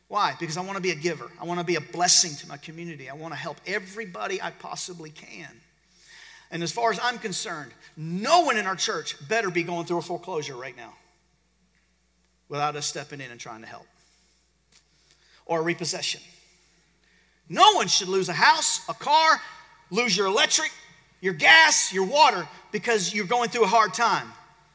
Why? 0.08 0.34
Because 0.38 0.56
I 0.56 0.60
want 0.60 0.76
to 0.76 0.82
be 0.82 0.92
a 0.92 0.96
giver. 0.96 1.30
I 1.40 1.44
want 1.44 1.58
to 1.58 1.66
be 1.66 1.74
a 1.74 1.80
blessing 1.80 2.34
to 2.36 2.48
my 2.48 2.56
community. 2.56 3.10
I 3.10 3.14
want 3.14 3.34
to 3.34 3.38
help 3.38 3.56
everybody 3.66 4.40
I 4.40 4.50
possibly 4.50 5.10
can. 5.10 5.48
And 6.50 6.62
as 6.62 6.70
far 6.70 6.92
as 6.92 7.00
I'm 7.02 7.18
concerned, 7.18 7.72
no 7.96 8.42
one 8.42 8.56
in 8.56 8.66
our 8.66 8.76
church 8.76 9.16
better 9.28 9.50
be 9.50 9.64
going 9.64 9.86
through 9.86 9.98
a 9.98 10.02
foreclosure 10.02 10.54
right 10.54 10.76
now 10.76 10.94
without 12.48 12.76
us 12.76 12.86
stepping 12.86 13.20
in 13.20 13.30
and 13.30 13.40
trying 13.40 13.62
to 13.62 13.66
help 13.66 13.86
or 15.46 15.60
a 15.60 15.62
repossession. 15.62 16.20
No 17.48 17.74
one 17.74 17.88
should 17.88 18.08
lose 18.08 18.28
a 18.28 18.32
house, 18.32 18.80
a 18.88 18.94
car, 18.94 19.40
lose 19.90 20.16
your 20.16 20.26
electric, 20.26 20.70
your 21.20 21.34
gas, 21.34 21.92
your 21.92 22.04
water 22.04 22.46
because 22.72 23.14
you're 23.14 23.26
going 23.26 23.48
through 23.48 23.64
a 23.64 23.68
hard 23.68 23.94
time. 23.94 24.32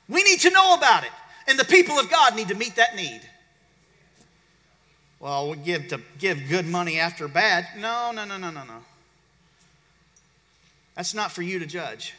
We 0.07 0.23
need 0.23 0.39
to 0.41 0.49
know 0.49 0.73
about 0.75 1.03
it, 1.03 1.11
and 1.47 1.59
the 1.59 1.65
people 1.65 1.99
of 1.99 2.09
God 2.09 2.35
need 2.35 2.47
to 2.47 2.55
meet 2.55 2.75
that 2.75 2.95
need. 2.95 3.21
Well, 5.21 5.51
we 5.51 5.57
give 5.57 5.87
to 5.89 6.01
give 6.17 6.49
good 6.49 6.65
money 6.65 6.99
after 6.99 7.27
bad. 7.27 7.67
No, 7.77 8.11
no, 8.11 8.25
no, 8.25 8.37
no, 8.37 8.49
no, 8.49 8.63
no. 8.63 8.77
That's 10.95 11.13
not 11.13 11.31
for 11.31 11.43
you 11.43 11.59
to 11.59 11.67
judge. 11.67 12.15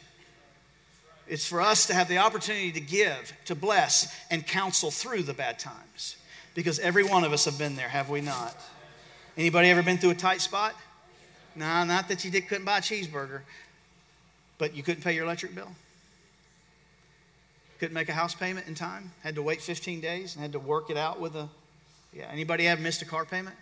It's 1.27 1.45
for 1.45 1.61
us 1.61 1.87
to 1.87 1.93
have 1.93 2.07
the 2.07 2.17
opportunity 2.17 2.71
to 2.71 2.79
give, 2.79 3.33
to 3.45 3.55
bless, 3.55 4.13
and 4.31 4.45
counsel 4.45 4.89
through 4.89 5.23
the 5.23 5.33
bad 5.33 5.59
times. 5.59 6.15
Because 6.55 6.79
every 6.79 7.03
one 7.03 7.23
of 7.23 7.33
us 7.33 7.45
have 7.45 7.57
been 7.57 7.75
there, 7.75 7.89
have 7.89 8.09
we 8.09 8.21
not? 8.21 8.55
Anybody 9.37 9.69
ever 9.69 9.83
been 9.83 9.97
through 9.97 10.11
a 10.11 10.15
tight 10.15 10.41
spot? 10.41 10.73
No, 11.55 11.83
not 11.83 12.07
that 12.07 12.23
you 12.23 12.31
did, 12.31 12.47
couldn't 12.47 12.65
buy 12.65 12.79
a 12.79 12.81
cheeseburger, 12.81 13.41
but 14.57 14.75
you 14.75 14.83
couldn't 14.83 15.03
pay 15.03 15.13
your 15.13 15.25
electric 15.25 15.53
bill. 15.53 15.71
Couldn't 17.79 17.93
make 17.93 18.09
a 18.09 18.13
house 18.13 18.33
payment 18.33 18.67
in 18.67 18.75
time. 18.75 19.11
Had 19.23 19.35
to 19.35 19.41
wait 19.41 19.61
15 19.61 19.99
days 19.99 20.35
and 20.35 20.41
had 20.41 20.53
to 20.53 20.59
work 20.59 20.89
it 20.89 20.97
out 20.97 21.19
with 21.19 21.35
a. 21.35 21.49
Yeah. 22.15 22.29
Anybody 22.31 22.65
have 22.65 22.79
missed 22.79 23.01
a 23.01 23.05
car 23.05 23.25
payment? 23.25 23.55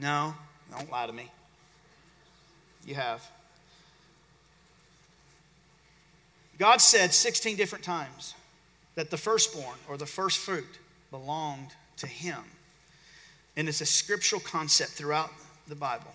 No. 0.00 0.34
Don't 0.70 0.90
lie 0.90 1.06
to 1.06 1.12
me. 1.12 1.30
You 2.86 2.94
have. 2.94 3.26
God 6.58 6.80
said 6.80 7.12
16 7.12 7.56
different 7.56 7.84
times 7.84 8.34
that 8.94 9.10
the 9.10 9.16
firstborn 9.16 9.76
or 9.88 9.96
the 9.96 10.06
first 10.06 10.38
fruit 10.38 10.78
belonged 11.10 11.70
to 11.98 12.06
him. 12.06 12.38
And 13.56 13.68
it's 13.68 13.80
a 13.80 13.86
scriptural 13.86 14.40
concept 14.40 14.92
throughout 14.92 15.30
the 15.68 15.74
Bible. 15.74 16.10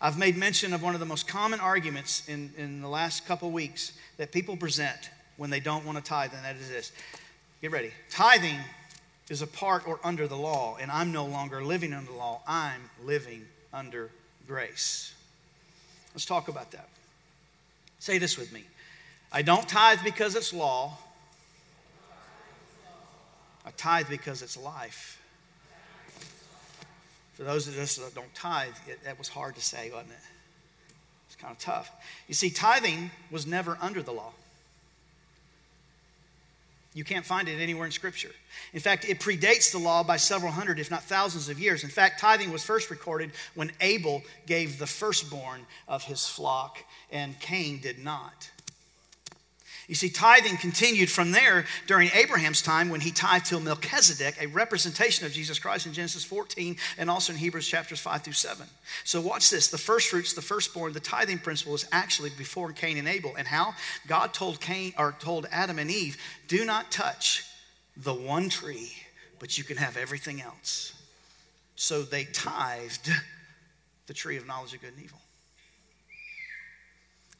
I've 0.00 0.18
made 0.18 0.36
mention 0.36 0.72
of 0.72 0.82
one 0.82 0.94
of 0.94 1.00
the 1.00 1.06
most 1.06 1.28
common 1.28 1.60
arguments 1.60 2.28
in, 2.28 2.52
in 2.58 2.82
the 2.82 2.88
last 2.88 3.26
couple 3.26 3.50
weeks 3.50 3.92
that 4.16 4.32
people 4.32 4.56
present 4.56 5.10
when 5.36 5.48
they 5.50 5.60
don't 5.60 5.84
want 5.84 5.96
to 5.96 6.04
tithe, 6.04 6.32
and 6.34 6.44
that 6.44 6.56
is 6.56 6.68
this. 6.68 6.92
Get 7.60 7.70
ready. 7.70 7.90
Tithing 8.10 8.58
is 9.32 9.40
a 9.40 9.46
part 9.46 9.88
or 9.88 9.98
under 10.04 10.28
the 10.28 10.36
law, 10.36 10.76
and 10.78 10.90
I'm 10.90 11.10
no 11.10 11.24
longer 11.24 11.64
living 11.64 11.94
under 11.94 12.10
the 12.10 12.16
law. 12.16 12.42
I'm 12.46 12.82
living 13.02 13.46
under 13.72 14.10
grace. 14.46 15.14
Let's 16.14 16.26
talk 16.26 16.48
about 16.48 16.70
that. 16.72 16.86
Say 17.98 18.18
this 18.18 18.36
with 18.36 18.52
me 18.52 18.64
I 19.32 19.40
don't 19.40 19.66
tithe 19.66 20.00
because 20.04 20.36
it's 20.36 20.52
law, 20.52 20.98
I 23.64 23.70
tithe 23.70 24.10
because 24.10 24.42
it's 24.42 24.58
life. 24.58 25.18
For 27.32 27.44
those 27.44 27.66
of 27.66 27.78
us 27.78 27.96
that 27.96 28.14
don't 28.14 28.34
tithe, 28.34 28.74
it, 28.86 29.02
that 29.04 29.16
was 29.16 29.28
hard 29.28 29.54
to 29.54 29.62
say, 29.62 29.90
wasn't 29.90 30.10
it? 30.10 30.18
It's 31.28 31.36
kind 31.36 31.52
of 31.52 31.58
tough. 31.58 31.90
You 32.28 32.34
see, 32.34 32.50
tithing 32.50 33.10
was 33.30 33.46
never 33.46 33.78
under 33.80 34.02
the 34.02 34.12
law. 34.12 34.34
You 36.94 37.04
can't 37.04 37.24
find 37.24 37.48
it 37.48 37.58
anywhere 37.58 37.86
in 37.86 37.92
Scripture. 37.92 38.32
In 38.74 38.80
fact, 38.80 39.06
it 39.08 39.18
predates 39.18 39.72
the 39.72 39.78
law 39.78 40.02
by 40.02 40.18
several 40.18 40.52
hundred, 40.52 40.78
if 40.78 40.90
not 40.90 41.02
thousands 41.02 41.48
of 41.48 41.58
years. 41.58 41.84
In 41.84 41.90
fact, 41.90 42.20
tithing 42.20 42.52
was 42.52 42.62
first 42.62 42.90
recorded 42.90 43.32
when 43.54 43.72
Abel 43.80 44.22
gave 44.46 44.78
the 44.78 44.86
firstborn 44.86 45.66
of 45.88 46.04
his 46.04 46.26
flock, 46.26 46.78
and 47.10 47.38
Cain 47.40 47.80
did 47.80 47.98
not. 47.98 48.50
You 49.92 49.96
see, 49.96 50.08
tithing 50.08 50.56
continued 50.56 51.10
from 51.10 51.32
there 51.32 51.66
during 51.86 52.08
Abraham's 52.14 52.62
time 52.62 52.88
when 52.88 53.02
he 53.02 53.10
tithed 53.10 53.44
to 53.50 53.60
Melchizedek, 53.60 54.36
a 54.40 54.46
representation 54.46 55.26
of 55.26 55.32
Jesus 55.32 55.58
Christ 55.58 55.84
in 55.84 55.92
Genesis 55.92 56.24
14 56.24 56.78
and 56.96 57.10
also 57.10 57.34
in 57.34 57.38
Hebrews 57.38 57.68
chapters 57.68 58.00
5 58.00 58.22
through 58.22 58.32
7. 58.32 58.66
So, 59.04 59.20
watch 59.20 59.50
this 59.50 59.68
the 59.68 59.76
first 59.76 60.08
fruits, 60.08 60.32
the 60.32 60.40
firstborn, 60.40 60.94
the 60.94 61.00
tithing 61.00 61.40
principle 61.40 61.74
is 61.74 61.86
actually 61.92 62.30
before 62.38 62.72
Cain 62.72 62.96
and 62.96 63.06
Abel. 63.06 63.34
And 63.36 63.46
how? 63.46 63.74
God 64.06 64.32
told 64.32 64.62
Cain 64.62 64.94
or 64.96 65.14
told 65.18 65.46
Adam 65.52 65.78
and 65.78 65.90
Eve, 65.90 66.16
do 66.48 66.64
not 66.64 66.90
touch 66.90 67.44
the 67.94 68.14
one 68.14 68.48
tree, 68.48 68.94
but 69.40 69.58
you 69.58 69.64
can 69.64 69.76
have 69.76 69.98
everything 69.98 70.40
else. 70.40 70.94
So 71.76 72.00
they 72.00 72.24
tithed 72.24 73.10
the 74.06 74.14
tree 74.14 74.38
of 74.38 74.46
knowledge 74.46 74.72
of 74.72 74.80
good 74.80 74.94
and 74.94 75.04
evil. 75.04 75.21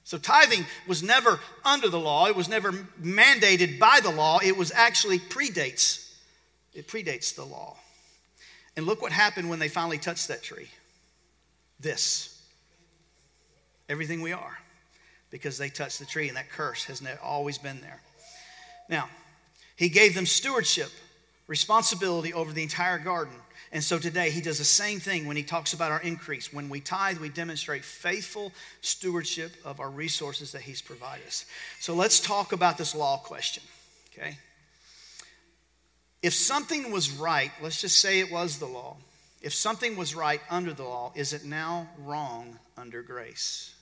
So 0.05 0.19
tithing 0.19 0.67
was 0.89 1.03
never 1.03 1.39
under 1.65 1.89
the 1.89 1.99
law, 1.99 2.27
it 2.27 2.37
was 2.37 2.49
never 2.49 2.73
mandated 3.01 3.79
by 3.79 4.01
the 4.03 4.11
law, 4.11 4.41
it 4.43 4.57
was 4.57 4.73
actually 4.73 5.19
predates. 5.19 6.13
It 6.75 6.89
predates 6.89 7.35
the 7.35 7.45
law. 7.45 7.77
And 8.77 8.87
look 8.87 9.03
what 9.03 9.13
happened 9.13 9.51
when 9.51 9.59
they 9.59 9.69
finally 9.69 9.99
touched 9.99 10.29
that 10.29 10.43
tree. 10.43 10.69
This. 11.79 12.43
Everything 13.89 14.23
we 14.23 14.33
are. 14.33 14.59
because 15.33 15.57
they 15.57 15.71
touched 15.71 15.99
the 15.99 16.05
tree, 16.05 16.29
and 16.29 16.37
that 16.37 16.51
curse 16.51 16.85
has 16.85 17.03
always 17.23 17.59
been 17.59 17.81
there. 17.81 18.01
Now, 18.89 19.09
he 19.75 19.89
gave 19.89 20.15
them 20.15 20.27
stewardship, 20.27 20.91
responsibility 21.47 22.33
over 22.35 22.53
the 22.53 22.63
entire 22.63 22.99
garden. 22.99 23.35
And 23.73 23.83
so 23.83 23.99
today 23.99 24.31
he 24.31 24.43
does 24.43 24.59
the 24.59 24.65
same 24.65 25.01
thing 25.01 25.27
when 25.27 25.37
he 25.37 25.43
talks 25.43 25.73
about 25.73 25.91
our 25.91 26.01
increase. 26.03 26.53
When 26.53 26.69
we 26.69 26.81
tithe, 26.81 27.19
we 27.19 27.31
demonstrate 27.31 27.85
faithful 27.85 28.53
stewardship 28.83 29.53
of 29.65 29.81
our 29.81 29.89
resources 29.89 30.53
that 30.53 30.61
he's 30.61 30.83
provided 30.83 31.27
us. 31.27 31.47
So 31.81 31.95
let's 31.95 32.21
talk 32.21 32.53
about 32.53 32.77
this 32.77 32.95
law 32.95 33.17
question, 33.17 33.63
okay? 34.13 34.37
If 36.21 36.35
something 36.35 36.93
was 36.93 37.11
right, 37.13 37.51
let's 37.63 37.81
just 37.81 37.99
say 37.99 38.21
it 38.21 38.31
was 38.31 38.59
the 38.59 38.67
law. 38.67 38.99
If 39.41 39.55
something 39.55 39.97
was 39.97 40.15
right 40.15 40.41
under 40.51 40.75
the 40.75 40.85
law, 40.85 41.13
is 41.15 41.33
it 41.33 41.45
now 41.45 41.89
wrong 41.99 42.59
under 42.77 43.03
grace? 43.03 43.75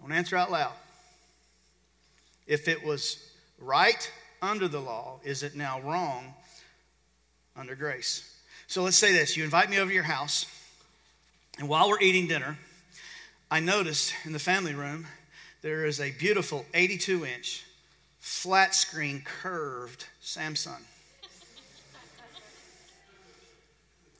Don't 0.00 0.12
answer 0.12 0.36
out 0.36 0.52
loud. 0.52 0.72
If 2.46 2.68
it 2.68 2.84
was 2.84 3.18
right 3.58 4.10
under 4.42 4.68
the 4.68 4.80
law, 4.80 5.20
is 5.24 5.42
it 5.42 5.54
now 5.54 5.80
wrong 5.80 6.34
under 7.56 7.74
grace? 7.74 8.36
So 8.66 8.82
let's 8.82 8.96
say 8.96 9.12
this 9.12 9.36
you 9.36 9.44
invite 9.44 9.70
me 9.70 9.78
over 9.78 9.88
to 9.88 9.94
your 9.94 10.04
house, 10.04 10.46
and 11.58 11.68
while 11.68 11.88
we're 11.88 12.00
eating 12.00 12.26
dinner, 12.26 12.58
I 13.50 13.60
noticed 13.60 14.14
in 14.24 14.32
the 14.32 14.38
family 14.38 14.74
room 14.74 15.06
there 15.62 15.84
is 15.84 16.00
a 16.00 16.12
beautiful 16.12 16.64
82 16.72 17.26
inch 17.26 17.64
flat 18.18 18.74
screen 18.74 19.22
curved 19.24 20.06
Samsung. 20.22 20.82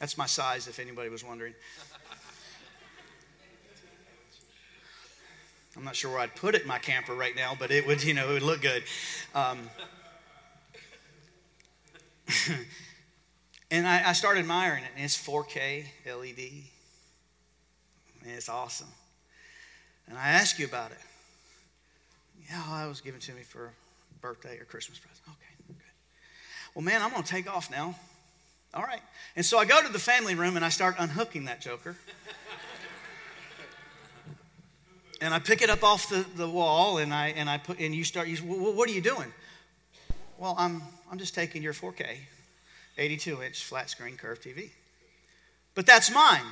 That's 0.00 0.16
my 0.16 0.26
size, 0.26 0.66
if 0.66 0.78
anybody 0.78 1.10
was 1.10 1.22
wondering. 1.22 1.52
I'm 5.76 5.84
not 5.84 5.94
sure 5.94 6.10
where 6.10 6.20
I'd 6.20 6.34
put 6.34 6.54
it 6.54 6.62
in 6.62 6.68
my 6.68 6.78
camper 6.78 7.14
right 7.14 7.36
now, 7.36 7.54
but 7.58 7.70
it 7.70 7.86
would, 7.86 8.02
you 8.02 8.14
know, 8.14 8.28
it 8.30 8.32
would 8.32 8.42
look 8.42 8.62
good. 8.62 8.82
Um, 9.34 9.58
and 13.70 13.86
I, 13.86 14.10
I, 14.10 14.12
started 14.12 14.40
admiring 14.40 14.84
it, 14.84 14.90
and 14.94 15.04
it's 15.04 15.16
4K 15.16 15.84
LED. 16.06 16.64
And 18.22 18.32
it's 18.32 18.48
awesome. 18.48 18.88
And 20.08 20.18
I 20.18 20.28
asked 20.28 20.58
you 20.58 20.66
about 20.66 20.90
it. 20.90 20.98
Yeah, 22.48 22.62
oh, 22.66 22.72
well, 22.72 22.88
was 22.88 23.00
given 23.00 23.20
to 23.20 23.32
me 23.32 23.42
for 23.42 23.72
birthday 24.20 24.58
or 24.58 24.64
Christmas 24.64 24.98
present. 24.98 25.22
Okay, 25.28 25.64
good. 25.68 25.76
Well, 26.74 26.84
man, 26.84 27.02
I'm 27.02 27.10
going 27.10 27.22
to 27.22 27.28
take 27.28 27.52
off 27.52 27.70
now. 27.70 27.94
All 28.74 28.82
right. 28.82 29.00
And 29.36 29.44
so 29.44 29.58
I 29.58 29.64
go 29.64 29.82
to 29.82 29.92
the 29.92 29.98
family 29.98 30.34
room 30.34 30.56
and 30.56 30.64
I 30.64 30.68
start 30.68 30.96
unhooking 30.98 31.46
that 31.46 31.60
joker 31.60 31.96
and 35.20 35.34
I 35.34 35.38
pick 35.38 35.62
it 35.62 35.70
up 35.70 35.82
off 35.82 36.08
the, 36.08 36.24
the 36.36 36.48
wall 36.48 36.98
and 36.98 37.12
I, 37.12 37.28
and 37.28 37.50
I 37.50 37.58
put, 37.58 37.80
and 37.80 37.94
you 37.94 38.04
start, 38.04 38.28
you, 38.28 38.38
well, 38.44 38.72
what 38.72 38.88
are 38.88 38.92
you 38.92 39.00
doing? 39.00 39.32
Well, 40.38 40.54
I'm, 40.56 40.82
I'm 41.10 41.18
just 41.18 41.34
taking 41.34 41.62
your 41.62 41.72
4K, 41.72 42.16
82 42.96 43.42
inch 43.42 43.64
flat 43.64 43.90
screen 43.90 44.16
curved 44.16 44.44
TV. 44.44 44.70
But 45.74 45.86
that's 45.86 46.10
mine. 46.10 46.44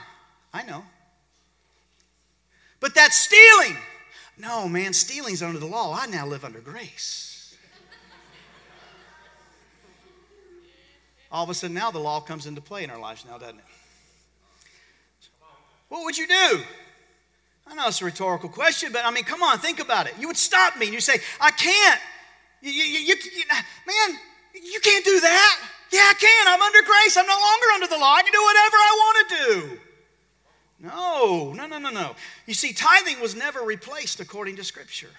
I 0.53 0.65
know. 0.65 0.85
But 2.81 2.95
that's 2.95 3.17
stealing. 3.17 3.77
No, 4.37 4.69
man, 4.69 4.93
stealing's 4.93 5.43
under 5.43 5.59
the 5.59 5.67
law. 5.67 5.97
I 5.99 6.07
now 6.07 6.27
live 6.27 6.45
under 6.45 6.61
grace. 6.61 7.57
All 11.31 11.45
of 11.45 11.51
a 11.51 11.55
sudden, 11.55 11.75
now 11.75 11.91
the 11.91 11.99
law 11.99 12.21
comes 12.21 12.47
into 12.47 12.61
play 12.61 12.85
in 12.85 12.91
our 12.91 12.99
lives 12.99 13.25
now, 13.25 13.37
doesn't 13.37 13.59
it? 13.59 13.65
What 15.89 16.05
would 16.05 16.17
you 16.17 16.27
do? 16.27 16.63
I 17.67 17.75
know 17.75 17.89
it's 17.89 18.01
a 18.01 18.05
rhetorical 18.05 18.49
question, 18.49 18.93
but 18.93 19.05
I 19.05 19.11
mean, 19.11 19.25
come 19.25 19.43
on, 19.43 19.59
think 19.59 19.79
about 19.79 20.07
it. 20.07 20.15
You 20.19 20.27
would 20.29 20.37
stop 20.37 20.79
me 20.79 20.87
and 20.87 20.95
you 20.95 21.01
say, 21.01 21.19
I 21.41 21.51
can't. 21.51 22.01
You, 22.63 22.71
you, 22.71 22.99
you, 23.01 23.17
man, 23.87 24.19
you 24.55 24.81
can't 24.81 25.05
do 25.05 25.21
that. 25.21 25.61
Yeah, 25.91 26.01
I 26.01 26.15
can. 26.15 26.49
I'm 26.49 26.61
under 26.61 26.83
grace. 26.83 27.17
I'm 27.17 27.27
no 27.27 27.33
longer 27.33 27.67
under 27.75 27.87
the 27.87 27.99
law. 27.99 28.15
I 28.15 28.23
can 28.23 28.33
do 28.33 28.43
whatever 28.43 28.77
I 28.77 28.99
want 29.01 29.29
to 29.29 29.37
do. 29.37 29.79
No, 30.81 31.53
no, 31.55 31.67
no, 31.67 31.79
no, 31.79 31.91
no. 31.91 32.15
You 32.47 32.55
see, 32.55 32.73
tithing 32.73 33.21
was 33.21 33.35
never 33.35 33.61
replaced 33.61 34.21
according 34.21 34.57
to 34.57 34.65
Scripture. 34.65 35.11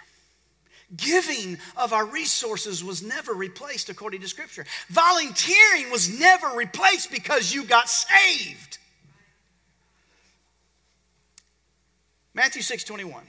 Giving 0.95 1.57
of 1.75 1.93
our 1.93 2.05
resources 2.05 2.83
was 2.83 3.03
never 3.03 3.33
replaced 3.33 3.89
according 3.89 4.21
to 4.21 4.27
Scripture. 4.27 4.65
Volunteering 4.87 5.91
was 5.91 6.19
never 6.19 6.47
replaced 6.55 7.11
because 7.11 7.53
you 7.53 7.63
got 7.65 7.89
saved. 7.89 8.77
Matthew 12.33 12.61
6 12.61 12.83
21. 12.85 13.23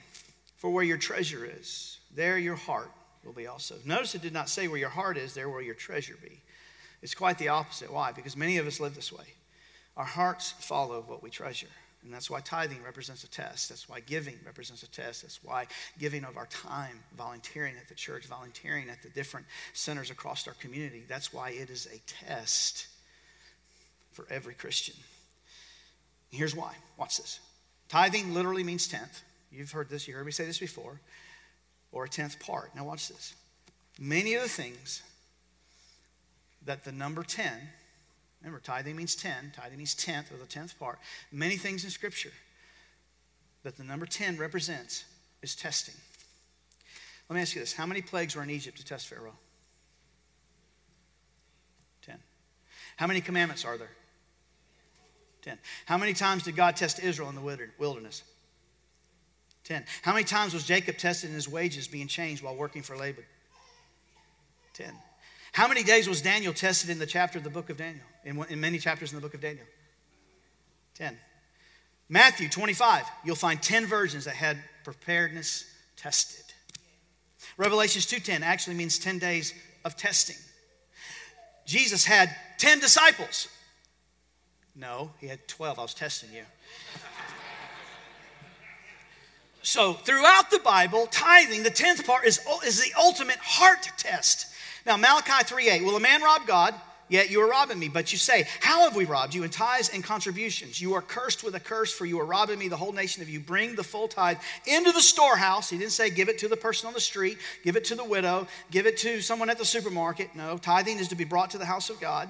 For 0.57 0.69
where 0.69 0.83
your 0.83 0.97
treasure 0.97 1.43
is, 1.43 1.97
there 2.15 2.37
your 2.37 2.55
heart 2.55 2.91
will 3.25 3.33
be 3.33 3.47
also. 3.47 3.75
Notice 3.85 4.15
it 4.15 4.21
did 4.21 4.33
not 4.33 4.49
say 4.49 4.67
where 4.67 4.79
your 4.79 4.89
heart 4.89 5.17
is, 5.17 5.33
there 5.33 5.49
will 5.49 5.61
your 5.61 5.75
treasure 5.75 6.17
be. 6.21 6.41
It's 7.01 7.15
quite 7.15 7.37
the 7.37 7.49
opposite. 7.49 7.91
Why? 7.91 8.11
Because 8.11 8.37
many 8.37 8.57
of 8.57 8.67
us 8.67 8.79
live 8.79 8.95
this 8.95 9.11
way. 9.11 9.25
Our 9.97 10.05
hearts 10.05 10.51
follow 10.51 11.03
what 11.07 11.23
we 11.23 11.29
treasure. 11.29 11.67
And 12.03 12.11
that's 12.11 12.29
why 12.29 12.39
tithing 12.41 12.81
represents 12.83 13.23
a 13.23 13.29
test. 13.29 13.69
That's 13.69 13.87
why 13.87 13.99
giving 13.99 14.39
represents 14.45 14.81
a 14.83 14.89
test. 14.89 15.21
That's 15.21 15.43
why 15.43 15.67
giving 15.99 16.23
of 16.23 16.35
our 16.35 16.47
time, 16.47 16.99
volunteering 17.15 17.75
at 17.79 17.87
the 17.87 17.95
church, 17.95 18.25
volunteering 18.25 18.89
at 18.89 19.03
the 19.03 19.09
different 19.09 19.45
centers 19.73 20.09
across 20.09 20.47
our 20.47 20.55
community, 20.55 21.03
that's 21.07 21.31
why 21.31 21.51
it 21.51 21.69
is 21.69 21.87
a 21.93 22.25
test 22.25 22.87
for 24.13 24.25
every 24.31 24.55
Christian. 24.55 24.95
Here's 26.31 26.55
why. 26.55 26.73
Watch 26.97 27.17
this. 27.17 27.39
Tithing 27.89 28.33
literally 28.33 28.63
means 28.63 28.87
tenth. 28.87 29.21
You've 29.51 29.71
heard 29.71 29.89
this, 29.89 30.07
you 30.07 30.15
heard 30.15 30.25
me 30.25 30.31
say 30.31 30.45
this 30.45 30.59
before, 30.59 30.99
or 31.91 32.05
a 32.05 32.09
tenth 32.09 32.39
part. 32.39 32.75
Now, 32.75 32.85
watch 32.85 33.07
this. 33.07 33.33
Many 33.99 34.35
of 34.35 34.43
the 34.43 34.49
things 34.49 35.03
that 36.65 36.83
the 36.83 36.91
number 36.91 37.23
10, 37.23 37.51
remember, 38.41 38.59
tithing 38.59 38.95
means 38.95 39.15
10, 39.15 39.53
tithing 39.55 39.77
means 39.77 39.95
tenth 39.95 40.31
or 40.31 40.37
the 40.37 40.45
tenth 40.45 40.77
part. 40.79 40.99
Many 41.31 41.57
things 41.57 41.83
in 41.83 41.89
Scripture 41.89 42.31
that 43.63 43.77
the 43.77 43.83
number 43.83 44.05
10 44.05 44.37
represents 44.37 45.05
is 45.41 45.55
testing. 45.55 45.95
Let 47.29 47.35
me 47.35 47.41
ask 47.41 47.55
you 47.55 47.61
this 47.61 47.73
How 47.73 47.85
many 47.85 48.01
plagues 48.01 48.35
were 48.35 48.43
in 48.43 48.49
Egypt 48.49 48.77
to 48.77 48.85
test 48.85 49.07
Pharaoh? 49.07 49.37
10. 52.03 52.17
How 52.97 53.07
many 53.07 53.21
commandments 53.21 53.65
are 53.65 53.77
there? 53.77 53.91
10. 55.41 55.57
How 55.85 55.97
many 55.97 56.13
times 56.13 56.43
did 56.43 56.55
God 56.55 56.75
test 56.75 56.99
Israel 56.99 57.29
in 57.29 57.35
the 57.35 57.67
wilderness? 57.79 58.23
10. 59.71 59.85
How 60.01 60.11
many 60.11 60.25
times 60.25 60.53
was 60.53 60.65
Jacob 60.65 60.97
tested 60.97 61.29
in 61.29 61.33
his 61.33 61.47
wages 61.47 61.87
being 61.87 62.07
changed 62.07 62.43
while 62.43 62.53
working 62.53 62.81
for 62.81 62.97
Laban? 62.97 63.23
10. 64.73 64.93
How 65.53 65.65
many 65.69 65.81
days 65.81 66.09
was 66.09 66.21
Daniel 66.21 66.51
tested 66.51 66.89
in 66.89 66.99
the 66.99 67.05
chapter 67.05 67.37
of 67.37 67.45
the 67.45 67.49
book 67.49 67.69
of 67.69 67.77
Daniel? 67.77 68.03
In, 68.25 68.43
in 68.49 68.59
many 68.59 68.79
chapters 68.79 69.13
in 69.13 69.15
the 69.15 69.21
book 69.21 69.33
of 69.33 69.39
Daniel? 69.39 69.65
10. 70.95 71.17
Matthew 72.09 72.49
25, 72.49 73.05
you'll 73.23 73.37
find 73.37 73.61
10 73.61 73.85
virgins 73.85 74.25
that 74.25 74.35
had 74.35 74.57
preparedness 74.83 75.63
tested. 75.95 76.43
Revelations 77.55 78.05
2:10 78.07 78.41
actually 78.41 78.75
means 78.75 78.99
10 78.99 79.19
days 79.19 79.53
of 79.85 79.95
testing. 79.95 80.35
Jesus 81.65 82.03
had 82.03 82.35
10 82.57 82.81
disciples. 82.81 83.47
No, 84.75 85.11
he 85.19 85.27
had 85.27 85.47
12. 85.47 85.79
I 85.79 85.81
was 85.81 85.93
testing 85.93 86.33
you. 86.33 86.43
So, 89.63 89.93
throughout 89.93 90.49
the 90.49 90.59
Bible, 90.59 91.07
tithing, 91.11 91.63
the 91.63 91.69
10th 91.69 92.05
part, 92.05 92.25
is, 92.25 92.39
is 92.65 92.81
the 92.81 92.91
ultimate 92.99 93.37
heart 93.37 93.87
test. 93.97 94.47
Now, 94.85 94.97
Malachi 94.97 95.43
3:8, 95.43 95.85
will 95.85 95.95
a 95.95 95.99
man 95.99 96.21
rob 96.23 96.47
God? 96.47 96.73
Yet 97.09 97.29
you 97.29 97.41
are 97.41 97.49
robbing 97.49 97.77
me. 97.77 97.89
But 97.89 98.13
you 98.13 98.17
say, 98.17 98.47
How 98.61 98.83
have 98.83 98.95
we 98.95 99.03
robbed 99.03 99.35
you? 99.35 99.43
In 99.43 99.49
tithes 99.49 99.89
and 99.89 100.01
contributions. 100.01 100.79
You 100.79 100.93
are 100.93 101.01
cursed 101.01 101.43
with 101.43 101.55
a 101.55 101.59
curse, 101.59 101.93
for 101.93 102.05
you 102.05 102.17
are 102.21 102.25
robbing 102.25 102.57
me, 102.57 102.69
the 102.69 102.77
whole 102.77 102.93
nation 102.93 103.21
of 103.21 103.29
you. 103.29 103.41
Bring 103.41 103.75
the 103.75 103.83
full 103.83 104.07
tithe 104.07 104.37
into 104.65 104.93
the 104.93 105.01
storehouse. 105.01 105.69
He 105.69 105.77
didn't 105.77 105.91
say 105.91 106.09
give 106.09 106.29
it 106.29 106.37
to 106.39 106.47
the 106.47 106.55
person 106.55 106.87
on 106.87 106.93
the 106.93 107.01
street, 107.01 107.37
give 107.65 107.75
it 107.75 107.83
to 107.85 107.95
the 107.95 108.03
widow, 108.03 108.47
give 108.71 108.87
it 108.87 108.95
to 108.99 109.19
someone 109.19 109.49
at 109.49 109.57
the 109.57 109.65
supermarket. 109.65 110.33
No, 110.35 110.57
tithing 110.57 110.99
is 110.99 111.09
to 111.09 111.15
be 111.15 111.25
brought 111.25 111.51
to 111.51 111.57
the 111.57 111.65
house 111.65 111.89
of 111.89 111.99
God 111.99 112.29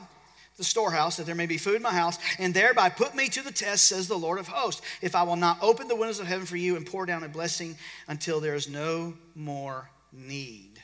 the 0.57 0.63
storehouse, 0.63 1.17
that 1.17 1.25
there 1.25 1.35
may 1.35 1.45
be 1.45 1.57
food 1.57 1.75
in 1.75 1.81
my 1.81 1.93
house, 1.93 2.17
and 2.37 2.53
thereby 2.53 2.89
put 2.89 3.15
me 3.15 3.27
to 3.29 3.41
the 3.41 3.51
test, 3.51 3.87
says 3.87 4.07
the 4.07 4.17
Lord 4.17 4.39
of 4.39 4.47
hosts, 4.47 4.81
if 5.01 5.15
I 5.15 5.23
will 5.23 5.35
not 5.35 5.57
open 5.61 5.87
the 5.87 5.95
windows 5.95 6.19
of 6.19 6.27
heaven 6.27 6.45
for 6.45 6.57
you 6.57 6.75
and 6.75 6.85
pour 6.85 7.05
down 7.05 7.23
a 7.23 7.29
blessing 7.29 7.77
until 8.07 8.39
there 8.39 8.55
is 8.55 8.69
no 8.69 9.13
more 9.35 9.89
need. 10.11 10.79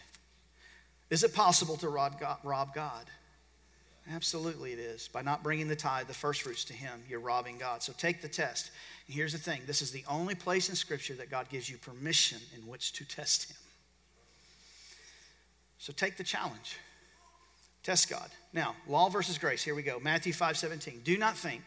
Is 1.09 1.24
it 1.24 1.33
possible 1.33 1.77
to 1.77 1.89
rob 1.89 2.19
God? 2.19 3.05
Absolutely, 4.13 4.71
it 4.71 4.79
is. 4.79 5.09
By 5.09 5.21
not 5.21 5.43
bringing 5.43 5.67
the 5.67 5.75
tithe, 5.75 6.07
the 6.07 6.13
first 6.13 6.41
fruits 6.41 6.63
to 6.65 6.74
Him, 6.74 7.03
you're 7.09 7.19
robbing 7.19 7.57
God. 7.57 7.83
So 7.83 7.93
take 7.97 8.21
the 8.21 8.29
test. 8.29 8.71
And 9.05 9.15
here's 9.15 9.33
the 9.33 9.38
thing 9.38 9.62
this 9.67 9.81
is 9.81 9.91
the 9.91 10.03
only 10.09 10.36
place 10.36 10.69
in 10.69 10.75
Scripture 10.75 11.13
that 11.15 11.29
God 11.29 11.50
gives 11.50 11.69
you 11.69 11.77
permission 11.77 12.39
in 12.55 12.65
which 12.67 12.93
to 12.93 13.07
test 13.07 13.50
Him. 13.50 13.57
So 15.77 15.91
take 15.93 16.17
the 16.17 16.24
challenge. 16.24 16.77
Test 17.84 18.10
God. 18.10 18.29
Now, 18.53 18.75
law 18.88 19.10
versus 19.10 19.38
grace. 19.38 19.63
Here 19.63 19.75
we 19.75 19.84
go. 19.84 20.00
Matthew 20.00 20.34
5 20.34 20.57
17. 20.57 21.01
Do 21.03 21.17
not 21.17 21.38
think 21.38 21.62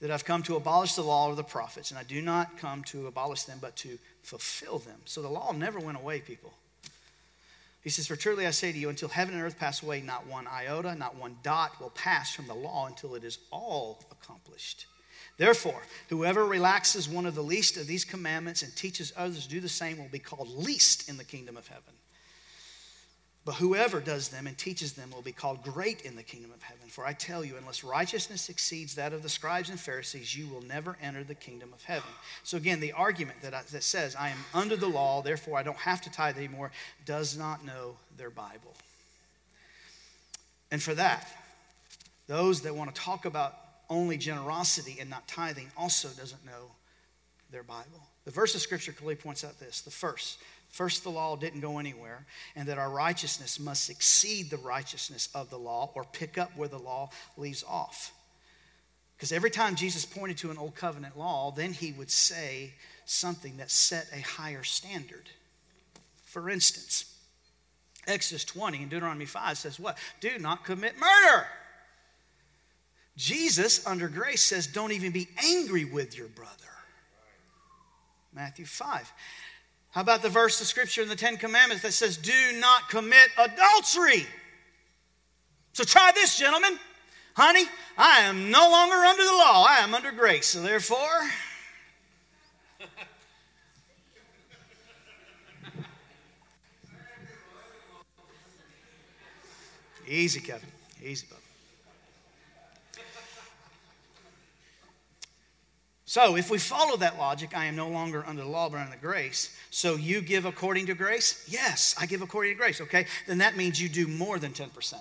that 0.00 0.10
I've 0.10 0.24
come 0.24 0.42
to 0.44 0.56
abolish 0.56 0.94
the 0.94 1.02
law 1.02 1.28
or 1.28 1.34
the 1.34 1.44
prophets, 1.44 1.90
and 1.90 1.98
I 1.98 2.02
do 2.02 2.20
not 2.20 2.58
come 2.58 2.82
to 2.84 3.06
abolish 3.06 3.44
them, 3.44 3.58
but 3.60 3.76
to 3.76 3.98
fulfill 4.22 4.78
them. 4.78 5.00
So 5.04 5.22
the 5.22 5.28
law 5.28 5.52
never 5.52 5.78
went 5.78 5.98
away, 5.98 6.20
people. 6.20 6.52
He 7.82 7.90
says, 7.90 8.06
For 8.06 8.16
truly 8.16 8.46
I 8.46 8.50
say 8.50 8.72
to 8.72 8.78
you, 8.78 8.88
until 8.88 9.08
heaven 9.08 9.34
and 9.34 9.42
earth 9.42 9.58
pass 9.58 9.82
away, 9.82 10.00
not 10.00 10.26
one 10.26 10.46
iota, 10.46 10.94
not 10.94 11.16
one 11.16 11.36
dot 11.42 11.80
will 11.80 11.90
pass 11.90 12.34
from 12.34 12.46
the 12.46 12.54
law 12.54 12.86
until 12.86 13.14
it 13.14 13.24
is 13.24 13.38
all 13.50 14.02
accomplished. 14.10 14.86
Therefore, 15.36 15.82
whoever 16.08 16.46
relaxes 16.46 17.08
one 17.08 17.26
of 17.26 17.34
the 17.34 17.42
least 17.42 17.76
of 17.76 17.86
these 17.86 18.04
commandments 18.04 18.62
and 18.62 18.74
teaches 18.74 19.12
others 19.16 19.44
to 19.44 19.50
do 19.50 19.60
the 19.60 19.68
same 19.68 19.98
will 19.98 20.08
be 20.08 20.18
called 20.18 20.48
least 20.48 21.08
in 21.08 21.16
the 21.16 21.24
kingdom 21.24 21.56
of 21.56 21.66
heaven. 21.66 21.92
But 23.44 23.56
whoever 23.56 24.00
does 24.00 24.28
them 24.28 24.46
and 24.46 24.56
teaches 24.56 24.94
them 24.94 25.10
will 25.10 25.20
be 25.20 25.32
called 25.32 25.62
great 25.62 26.00
in 26.02 26.16
the 26.16 26.22
kingdom 26.22 26.50
of 26.52 26.62
heaven. 26.62 26.88
For 26.88 27.04
I 27.04 27.12
tell 27.12 27.44
you, 27.44 27.56
unless 27.58 27.84
righteousness 27.84 28.48
exceeds 28.48 28.94
that 28.94 29.12
of 29.12 29.22
the 29.22 29.28
scribes 29.28 29.68
and 29.68 29.78
Pharisees, 29.78 30.34
you 30.34 30.48
will 30.48 30.62
never 30.62 30.96
enter 31.02 31.22
the 31.22 31.34
kingdom 31.34 31.70
of 31.74 31.82
heaven. 31.82 32.08
So, 32.42 32.56
again, 32.56 32.80
the 32.80 32.92
argument 32.92 33.42
that, 33.42 33.52
I, 33.52 33.60
that 33.72 33.82
says, 33.82 34.16
I 34.16 34.30
am 34.30 34.38
under 34.54 34.76
the 34.76 34.88
law, 34.88 35.20
therefore 35.20 35.58
I 35.58 35.62
don't 35.62 35.76
have 35.76 36.00
to 36.02 36.10
tithe 36.10 36.38
anymore, 36.38 36.70
does 37.04 37.36
not 37.36 37.66
know 37.66 37.96
their 38.16 38.30
Bible. 38.30 38.74
And 40.70 40.82
for 40.82 40.94
that, 40.94 41.28
those 42.26 42.62
that 42.62 42.74
want 42.74 42.94
to 42.94 43.00
talk 43.00 43.26
about 43.26 43.58
only 43.90 44.16
generosity 44.16 44.96
and 45.00 45.10
not 45.10 45.28
tithing 45.28 45.70
also 45.76 46.08
doesn't 46.08 46.46
know 46.46 46.70
their 47.50 47.62
Bible. 47.62 48.08
The 48.24 48.30
verse 48.30 48.54
of 48.54 48.62
Scripture 48.62 48.92
clearly 48.92 49.16
points 49.16 49.44
out 49.44 49.60
this 49.60 49.82
the 49.82 49.90
first 49.90 50.38
First, 50.74 51.04
the 51.04 51.10
law 51.10 51.36
didn't 51.36 51.60
go 51.60 51.78
anywhere, 51.78 52.26
and 52.56 52.66
that 52.66 52.78
our 52.78 52.90
righteousness 52.90 53.60
must 53.60 53.90
exceed 53.90 54.50
the 54.50 54.56
righteousness 54.56 55.28
of 55.32 55.48
the 55.48 55.56
law 55.56 55.92
or 55.94 56.02
pick 56.02 56.36
up 56.36 56.50
where 56.56 56.66
the 56.66 56.80
law 56.80 57.10
leaves 57.36 57.62
off. 57.62 58.12
Because 59.16 59.30
every 59.30 59.52
time 59.52 59.76
Jesus 59.76 60.04
pointed 60.04 60.36
to 60.38 60.50
an 60.50 60.58
old 60.58 60.74
covenant 60.74 61.16
law, 61.16 61.52
then 61.52 61.72
he 61.72 61.92
would 61.92 62.10
say 62.10 62.72
something 63.04 63.58
that 63.58 63.70
set 63.70 64.08
a 64.12 64.20
higher 64.20 64.64
standard. 64.64 65.30
For 66.24 66.50
instance, 66.50 67.04
Exodus 68.08 68.44
20 68.44 68.78
and 68.78 68.90
Deuteronomy 68.90 69.26
5 69.26 69.56
says 69.56 69.78
what? 69.78 69.96
Do 70.18 70.40
not 70.40 70.64
commit 70.64 70.94
murder. 70.98 71.46
Jesus, 73.16 73.86
under 73.86 74.08
grace, 74.08 74.42
says 74.42 74.66
don't 74.66 74.90
even 74.90 75.12
be 75.12 75.28
angry 75.40 75.84
with 75.84 76.18
your 76.18 76.26
brother. 76.26 76.50
Matthew 78.32 78.66
5. 78.66 79.12
How 79.94 80.00
about 80.00 80.22
the 80.22 80.28
verse 80.28 80.60
of 80.60 80.66
scripture 80.66 81.02
in 81.02 81.08
the 81.08 81.14
Ten 81.14 81.36
Commandments 81.36 81.84
that 81.84 81.92
says, 81.92 82.16
Do 82.16 82.32
not 82.58 82.88
commit 82.88 83.28
adultery? 83.38 84.26
So 85.72 85.84
try 85.84 86.10
this, 86.12 86.36
gentlemen. 86.36 86.80
Honey, 87.36 87.66
I 87.96 88.22
am 88.22 88.50
no 88.50 88.68
longer 88.68 88.96
under 88.96 89.22
the 89.22 89.30
law, 89.30 89.64
I 89.68 89.76
am 89.84 89.94
under 89.94 90.10
grace. 90.10 90.48
So 90.48 90.62
therefore, 90.62 90.98
Easy, 100.08 100.40
Kevin. 100.40 100.68
Easy, 101.04 101.24
bud. 101.30 101.38
So, 106.14 106.36
if 106.36 106.48
we 106.48 106.58
follow 106.58 106.96
that 106.98 107.18
logic, 107.18 107.56
I 107.56 107.64
am 107.64 107.74
no 107.74 107.88
longer 107.88 108.22
under 108.24 108.42
the 108.42 108.48
law 108.48 108.68
but 108.68 108.78
under 108.78 108.96
grace. 108.96 109.52
So, 109.70 109.96
you 109.96 110.20
give 110.20 110.44
according 110.44 110.86
to 110.86 110.94
grace? 110.94 111.44
Yes, 111.48 111.92
I 112.00 112.06
give 112.06 112.22
according 112.22 112.52
to 112.52 112.56
grace, 112.56 112.80
okay? 112.82 113.06
Then 113.26 113.38
that 113.38 113.56
means 113.56 113.82
you 113.82 113.88
do 113.88 114.06
more 114.06 114.38
than 114.38 114.52
10%. 114.52 114.94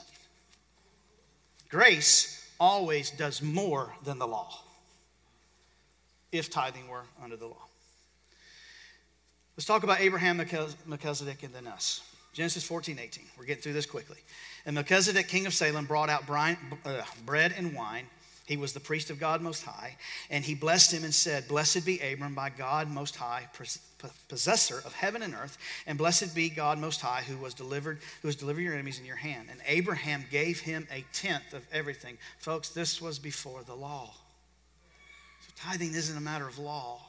Grace 1.70 2.52
always 2.60 3.12
does 3.12 3.44
more 3.44 3.94
than 4.04 4.18
the 4.18 4.26
law 4.26 4.60
if 6.32 6.50
tithing 6.50 6.88
were 6.88 7.04
under 7.24 7.38
the 7.38 7.46
law. 7.46 7.62
Let's 9.56 9.68
talk 9.68 9.84
about 9.84 10.02
Abraham, 10.02 10.38
Melchizedek, 10.88 11.44
and 11.44 11.54
then 11.54 11.68
us. 11.68 12.02
Genesis 12.34 12.64
14, 12.64 12.98
18. 12.98 13.24
We're 13.38 13.46
getting 13.46 13.62
through 13.62 13.74
this 13.74 13.86
quickly. 13.86 14.18
And 14.66 14.74
Melchizedek, 14.74 15.28
king 15.28 15.46
of 15.46 15.54
Salem, 15.54 15.86
brought 15.86 16.10
out 16.10 16.28
uh, 16.28 17.04
bread 17.24 17.54
and 17.56 17.76
wine. 17.76 18.08
He 18.46 18.58
was 18.58 18.74
the 18.74 18.80
priest 18.82 19.10
of 19.10 19.20
God 19.20 19.42
Most 19.42 19.64
High, 19.64 19.96
and 20.30 20.44
he 20.44 20.54
blessed 20.54 20.94
him 20.94 21.06
and 21.06 21.14
said, 21.14 21.48
Blessed 21.48 21.86
be 21.86 22.00
Abram 22.00 22.36
by 22.36 22.50
God 22.50 22.90
Most 22.90 23.16
High, 23.16 23.48
possessor 24.28 24.82
of 24.86 24.94
heaven 24.94 25.22
and 25.22 25.34
earth, 25.34 25.58
and 25.88 25.98
blessed 25.98 26.36
be 26.36 26.50
God 26.50 26.78
Most 26.78 27.00
High, 27.00 27.22
who 27.22 27.38
was 27.38 27.54
delivered, 27.54 28.00
who 28.22 28.28
has 28.28 28.36
delivered 28.36 28.62
your 28.62 28.74
enemies 28.74 29.00
in 29.00 29.06
your 29.06 29.16
hand. 29.16 29.48
And 29.50 29.62
Abraham 29.66 30.26
gave 30.30 30.60
him 30.60 30.86
a 30.92 31.06
tenth 31.14 31.54
of 31.54 31.66
everything. 31.72 32.18
Folks, 32.38 32.70
this 32.70 33.02
was 33.02 33.18
before 33.18 33.64
the 33.64 33.76
law. 33.76 34.14
So 35.42 35.54
tithing 35.56 35.94
isn't 35.94 36.18
a 36.18 36.22
matter 36.22 36.48
of 36.48 36.60
law. 36.60 37.00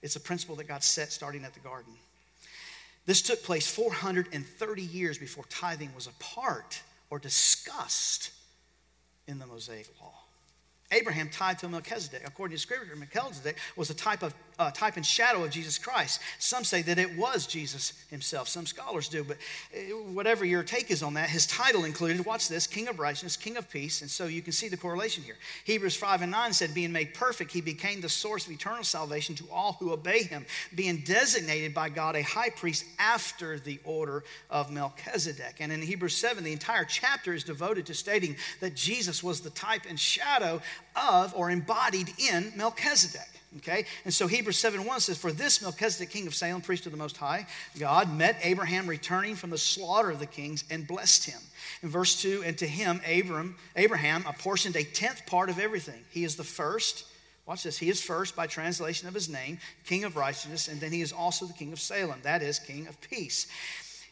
It's 0.00 0.14
a 0.14 0.20
principle 0.20 0.54
that 0.56 0.68
God 0.68 0.84
set 0.84 1.10
starting 1.10 1.44
at 1.44 1.54
the 1.54 1.60
garden. 1.60 1.92
This 3.04 3.20
took 3.20 3.42
place 3.42 3.66
430 3.66 4.82
years 4.82 5.18
before 5.18 5.44
tithing 5.48 5.92
was 5.92 6.06
a 6.06 6.12
part 6.20 6.82
or 7.10 7.18
discussed 7.18 8.30
in 9.26 9.40
the 9.40 9.46
Mosaic 9.46 9.88
law. 10.00 10.17
Abraham 10.90 11.28
tied 11.28 11.58
to 11.58 11.68
Melchizedek. 11.68 12.22
According 12.26 12.56
to 12.56 12.60
Scripture, 12.60 12.96
Melchizedek 12.96 13.56
was 13.76 13.90
a 13.90 13.94
type 13.94 14.22
of 14.22 14.34
uh, 14.58 14.70
type 14.70 14.96
and 14.96 15.06
shadow 15.06 15.44
of 15.44 15.50
Jesus 15.50 15.78
Christ. 15.78 16.20
Some 16.38 16.64
say 16.64 16.82
that 16.82 16.98
it 16.98 17.16
was 17.16 17.46
Jesus 17.46 17.92
himself. 18.10 18.48
Some 18.48 18.66
scholars 18.66 19.08
do, 19.08 19.24
but 19.24 19.36
uh, 19.74 19.78
whatever 20.12 20.44
your 20.44 20.62
take 20.62 20.90
is 20.90 21.02
on 21.02 21.14
that, 21.14 21.28
his 21.28 21.46
title 21.46 21.84
included, 21.84 22.24
watch 22.24 22.48
this, 22.48 22.66
King 22.66 22.88
of 22.88 22.98
Righteousness, 22.98 23.36
King 23.36 23.56
of 23.56 23.70
Peace. 23.70 24.02
And 24.02 24.10
so 24.10 24.26
you 24.26 24.42
can 24.42 24.52
see 24.52 24.68
the 24.68 24.76
correlation 24.76 25.22
here. 25.22 25.36
Hebrews 25.64 25.96
5 25.96 26.22
and 26.22 26.32
9 26.32 26.52
said, 26.52 26.74
being 26.74 26.92
made 26.92 27.14
perfect, 27.14 27.52
he 27.52 27.60
became 27.60 28.00
the 28.00 28.08
source 28.08 28.46
of 28.46 28.52
eternal 28.52 28.84
salvation 28.84 29.34
to 29.36 29.44
all 29.52 29.74
who 29.78 29.92
obey 29.92 30.22
him, 30.22 30.44
being 30.74 31.02
designated 31.04 31.72
by 31.72 31.88
God 31.88 32.16
a 32.16 32.22
high 32.22 32.50
priest 32.50 32.84
after 32.98 33.58
the 33.58 33.78
order 33.84 34.24
of 34.50 34.72
Melchizedek. 34.72 35.56
And 35.60 35.70
in 35.70 35.82
Hebrews 35.82 36.16
7, 36.16 36.42
the 36.42 36.52
entire 36.52 36.84
chapter 36.84 37.32
is 37.32 37.44
devoted 37.44 37.86
to 37.86 37.94
stating 37.94 38.36
that 38.60 38.74
Jesus 38.74 39.22
was 39.22 39.40
the 39.40 39.50
type 39.50 39.82
and 39.88 39.98
shadow 39.98 40.60
of 40.96 41.32
or 41.34 41.50
embodied 41.50 42.12
in 42.18 42.52
Melchizedek. 42.56 43.37
Okay? 43.56 43.86
And 44.04 44.12
so 44.12 44.26
Hebrews 44.26 44.58
7 44.58 44.84
1 44.84 45.00
says, 45.00 45.16
For 45.16 45.32
this 45.32 45.62
Melchizedek, 45.62 46.10
king 46.10 46.26
of 46.26 46.34
Salem, 46.34 46.60
priest 46.60 46.86
of 46.86 46.92
the 46.92 46.98
Most 46.98 47.16
High, 47.16 47.46
God 47.78 48.14
met 48.14 48.36
Abraham 48.42 48.86
returning 48.86 49.36
from 49.36 49.50
the 49.50 49.58
slaughter 49.58 50.10
of 50.10 50.18
the 50.18 50.26
kings 50.26 50.64
and 50.70 50.86
blessed 50.86 51.24
him. 51.24 51.40
In 51.82 51.88
verse 51.88 52.20
2, 52.20 52.42
and 52.44 52.58
to 52.58 52.66
him, 52.66 53.00
Abram, 53.08 53.56
Abraham 53.76 54.24
apportioned 54.26 54.76
a 54.76 54.84
tenth 54.84 55.24
part 55.26 55.48
of 55.48 55.58
everything. 55.58 56.00
He 56.10 56.24
is 56.24 56.36
the 56.36 56.44
first. 56.44 57.04
Watch 57.46 57.62
this. 57.62 57.78
He 57.78 57.88
is 57.88 58.02
first 58.02 58.36
by 58.36 58.46
translation 58.46 59.08
of 59.08 59.14
his 59.14 59.30
name, 59.30 59.58
King 59.86 60.04
of 60.04 60.16
Righteousness, 60.16 60.68
and 60.68 60.78
then 60.80 60.92
he 60.92 61.00
is 61.00 61.12
also 61.12 61.46
the 61.46 61.54
King 61.54 61.72
of 61.72 61.80
Salem, 61.80 62.18
that 62.22 62.42
is, 62.42 62.58
King 62.58 62.86
of 62.86 63.00
Peace. 63.00 63.46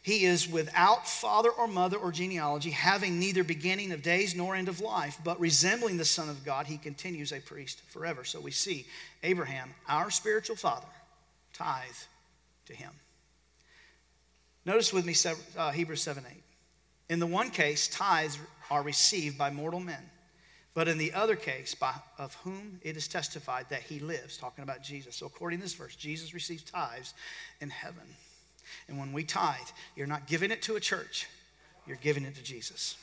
He 0.07 0.23
is 0.23 0.49
without 0.49 1.05
father 1.05 1.49
or 1.49 1.67
mother 1.67 1.97
or 1.97 2.13
genealogy, 2.13 2.69
having 2.69 3.19
neither 3.19 3.43
beginning 3.43 3.91
of 3.91 4.01
days 4.01 4.35
nor 4.35 4.55
end 4.55 4.69
of 4.69 4.79
life, 4.79 5.19
but 5.21 5.37
resembling 5.37 5.97
the 5.97 6.05
Son 6.05 6.29
of 6.29 6.45
God, 6.45 6.65
he 6.65 6.77
continues 6.77 7.33
a 7.33 7.41
priest 7.41 7.81
forever. 7.89 8.23
So 8.23 8.39
we 8.39 8.51
see 8.51 8.85
Abraham, 9.21 9.69
our 9.85 10.09
spiritual 10.09 10.55
father, 10.55 10.87
tithe 11.51 11.83
to 12.67 12.73
him. 12.73 12.91
Notice 14.63 14.93
with 14.93 15.05
me 15.05 15.13
uh, 15.57 15.71
Hebrews 15.71 16.03
7 16.03 16.23
8. 16.25 16.41
In 17.09 17.19
the 17.19 17.27
one 17.27 17.49
case, 17.49 17.89
tithes 17.89 18.39
are 18.71 18.83
received 18.83 19.37
by 19.37 19.49
mortal 19.49 19.81
men, 19.81 20.09
but 20.73 20.87
in 20.87 20.97
the 20.97 21.11
other 21.11 21.35
case, 21.35 21.75
by, 21.75 21.93
of 22.17 22.33
whom 22.35 22.79
it 22.81 22.95
is 22.95 23.09
testified 23.09 23.65
that 23.71 23.81
he 23.81 23.99
lives, 23.99 24.37
talking 24.37 24.63
about 24.63 24.81
Jesus. 24.81 25.17
So 25.17 25.25
according 25.25 25.59
to 25.59 25.65
this 25.65 25.73
verse, 25.73 25.97
Jesus 25.97 26.33
receives 26.33 26.63
tithes 26.63 27.13
in 27.59 27.69
heaven. 27.69 28.07
And 28.87 28.97
when 28.97 29.13
we 29.13 29.23
tithe, 29.23 29.67
you're 29.95 30.07
not 30.07 30.27
giving 30.27 30.51
it 30.51 30.61
to 30.63 30.75
a 30.75 30.79
church, 30.79 31.27
you're 31.85 31.97
giving 31.97 32.23
it 32.23 32.35
to 32.35 32.43
Jesus. 32.43 32.95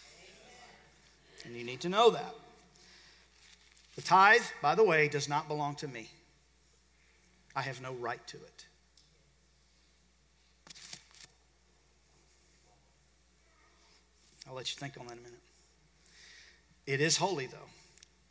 And 1.44 1.55
you 1.55 1.64
need 1.64 1.81
to 1.81 1.88
know 1.88 2.11
that. 2.11 2.35
The 3.96 4.03
tithe, 4.03 4.42
by 4.62 4.74
the 4.74 4.85
way, 4.85 5.09
does 5.09 5.29
not 5.29 5.46
belong 5.46 5.74
to 5.77 5.88
me. 5.88 6.09
I 7.55 7.62
have 7.62 7.81
no 7.81 7.92
right 7.92 8.24
to 8.29 8.37
it. 8.37 8.66
I'll 14.48 14.55
let 14.55 14.70
you 14.74 14.79
think 14.79 14.94
on 14.98 15.07
that 15.07 15.14
a 15.14 15.16
minute. 15.16 15.33
It 16.87 17.00
is 17.00 17.16
holy, 17.16 17.46
though. 17.46 17.57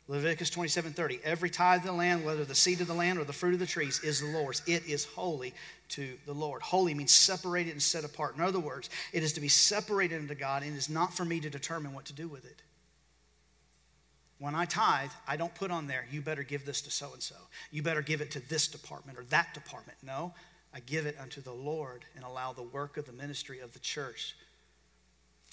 Leviticus 0.06 0.50
27 0.50 0.92
30. 0.92 1.20
Every 1.24 1.48
tithe 1.48 1.80
of 1.80 1.86
the 1.86 1.92
land, 1.92 2.24
whether 2.24 2.44
the 2.44 2.54
seed 2.54 2.80
of 2.82 2.86
the 2.86 2.94
land 2.94 3.18
or 3.18 3.24
the 3.24 3.32
fruit 3.32 3.54
of 3.54 3.60
the 3.60 3.66
trees, 3.66 4.00
is 4.00 4.20
the 4.20 4.26
Lord's. 4.26 4.60
It 4.66 4.86
is 4.86 5.06
holy 5.06 5.54
to 5.90 6.18
the 6.26 6.34
Lord. 6.34 6.60
Holy 6.60 6.92
means 6.92 7.12
separated 7.12 7.70
and 7.70 7.82
set 7.82 8.04
apart. 8.04 8.36
In 8.36 8.42
other 8.42 8.60
words, 8.60 8.90
it 9.12 9.22
is 9.22 9.32
to 9.32 9.40
be 9.40 9.48
separated 9.48 10.20
unto 10.20 10.34
God, 10.34 10.62
and 10.62 10.74
it 10.74 10.78
is 10.78 10.90
not 10.90 11.14
for 11.14 11.24
me 11.24 11.40
to 11.40 11.48
determine 11.48 11.94
what 11.94 12.04
to 12.06 12.12
do 12.12 12.28
with 12.28 12.44
it. 12.44 12.62
When 14.38 14.54
I 14.54 14.66
tithe, 14.66 15.10
I 15.26 15.36
don't 15.36 15.54
put 15.54 15.70
on 15.70 15.86
there, 15.86 16.06
you 16.10 16.20
better 16.20 16.42
give 16.42 16.66
this 16.66 16.82
to 16.82 16.90
so 16.90 17.12
and 17.14 17.22
so. 17.22 17.36
You 17.70 17.82
better 17.82 18.02
give 18.02 18.20
it 18.20 18.30
to 18.32 18.40
this 18.48 18.68
department 18.68 19.16
or 19.16 19.24
that 19.24 19.54
department. 19.54 19.96
No, 20.02 20.34
I 20.74 20.80
give 20.80 21.06
it 21.06 21.16
unto 21.18 21.40
the 21.40 21.52
Lord 21.52 22.04
and 22.14 22.24
allow 22.24 22.52
the 22.52 22.62
work 22.62 22.98
of 22.98 23.06
the 23.06 23.12
ministry 23.12 23.60
of 23.60 23.72
the 23.72 23.78
church 23.78 24.36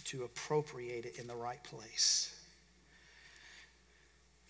to 0.05 0.23
appropriate 0.23 1.05
it 1.05 1.19
in 1.19 1.27
the 1.27 1.35
right 1.35 1.63
place. 1.63 2.40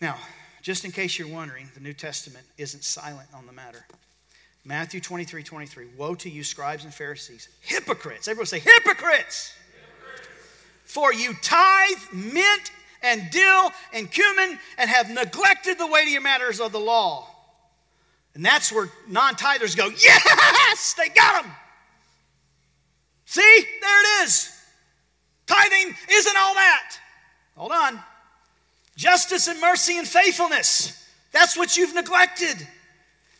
Now, 0.01 0.17
just 0.63 0.83
in 0.83 0.91
case 0.91 1.17
you're 1.17 1.27
wondering, 1.27 1.69
the 1.75 1.79
New 1.79 1.93
Testament 1.93 2.45
isn't 2.57 2.83
silent 2.83 3.29
on 3.33 3.45
the 3.45 3.53
matter. 3.53 3.85
Matthew 4.65 4.99
23 4.99 5.43
23. 5.43 5.87
Woe 5.97 6.15
to 6.15 6.29
you, 6.29 6.43
scribes 6.43 6.83
and 6.83 6.93
Pharisees, 6.93 7.47
hypocrites. 7.61 8.27
Everyone 8.27 8.47
say, 8.47 8.59
hypocrites. 8.59 8.95
hypocrites. 8.95 9.53
For 10.83 11.13
you 11.13 11.33
tithe 11.41 11.97
mint 12.13 12.71
and 13.01 13.29
dill 13.31 13.71
and 13.93 14.11
cumin 14.11 14.59
and 14.77 14.89
have 14.89 15.09
neglected 15.09 15.77
the 15.77 15.87
weightier 15.87 16.21
matters 16.21 16.59
of 16.59 16.71
the 16.71 16.79
law. 16.79 17.27
And 18.33 18.45
that's 18.45 18.71
where 18.71 18.89
non 19.07 19.35
tithers 19.35 19.75
go, 19.75 19.87
yes, 19.87 20.93
they 20.93 21.09
got 21.09 21.43
them. 21.43 21.51
See, 23.25 23.65
there 23.81 24.01
it 24.01 24.25
is. 24.25 24.51
Tithing 25.47 25.95
isn't 26.09 26.37
all 26.37 26.53
that. 26.53 26.97
Hold 27.55 27.71
on. 27.71 27.99
Justice 29.01 29.47
and 29.47 29.59
mercy 29.59 29.97
and 29.97 30.07
faithfulness. 30.07 31.03
That's 31.31 31.57
what 31.57 31.75
you've 31.75 31.95
neglected. 31.95 32.67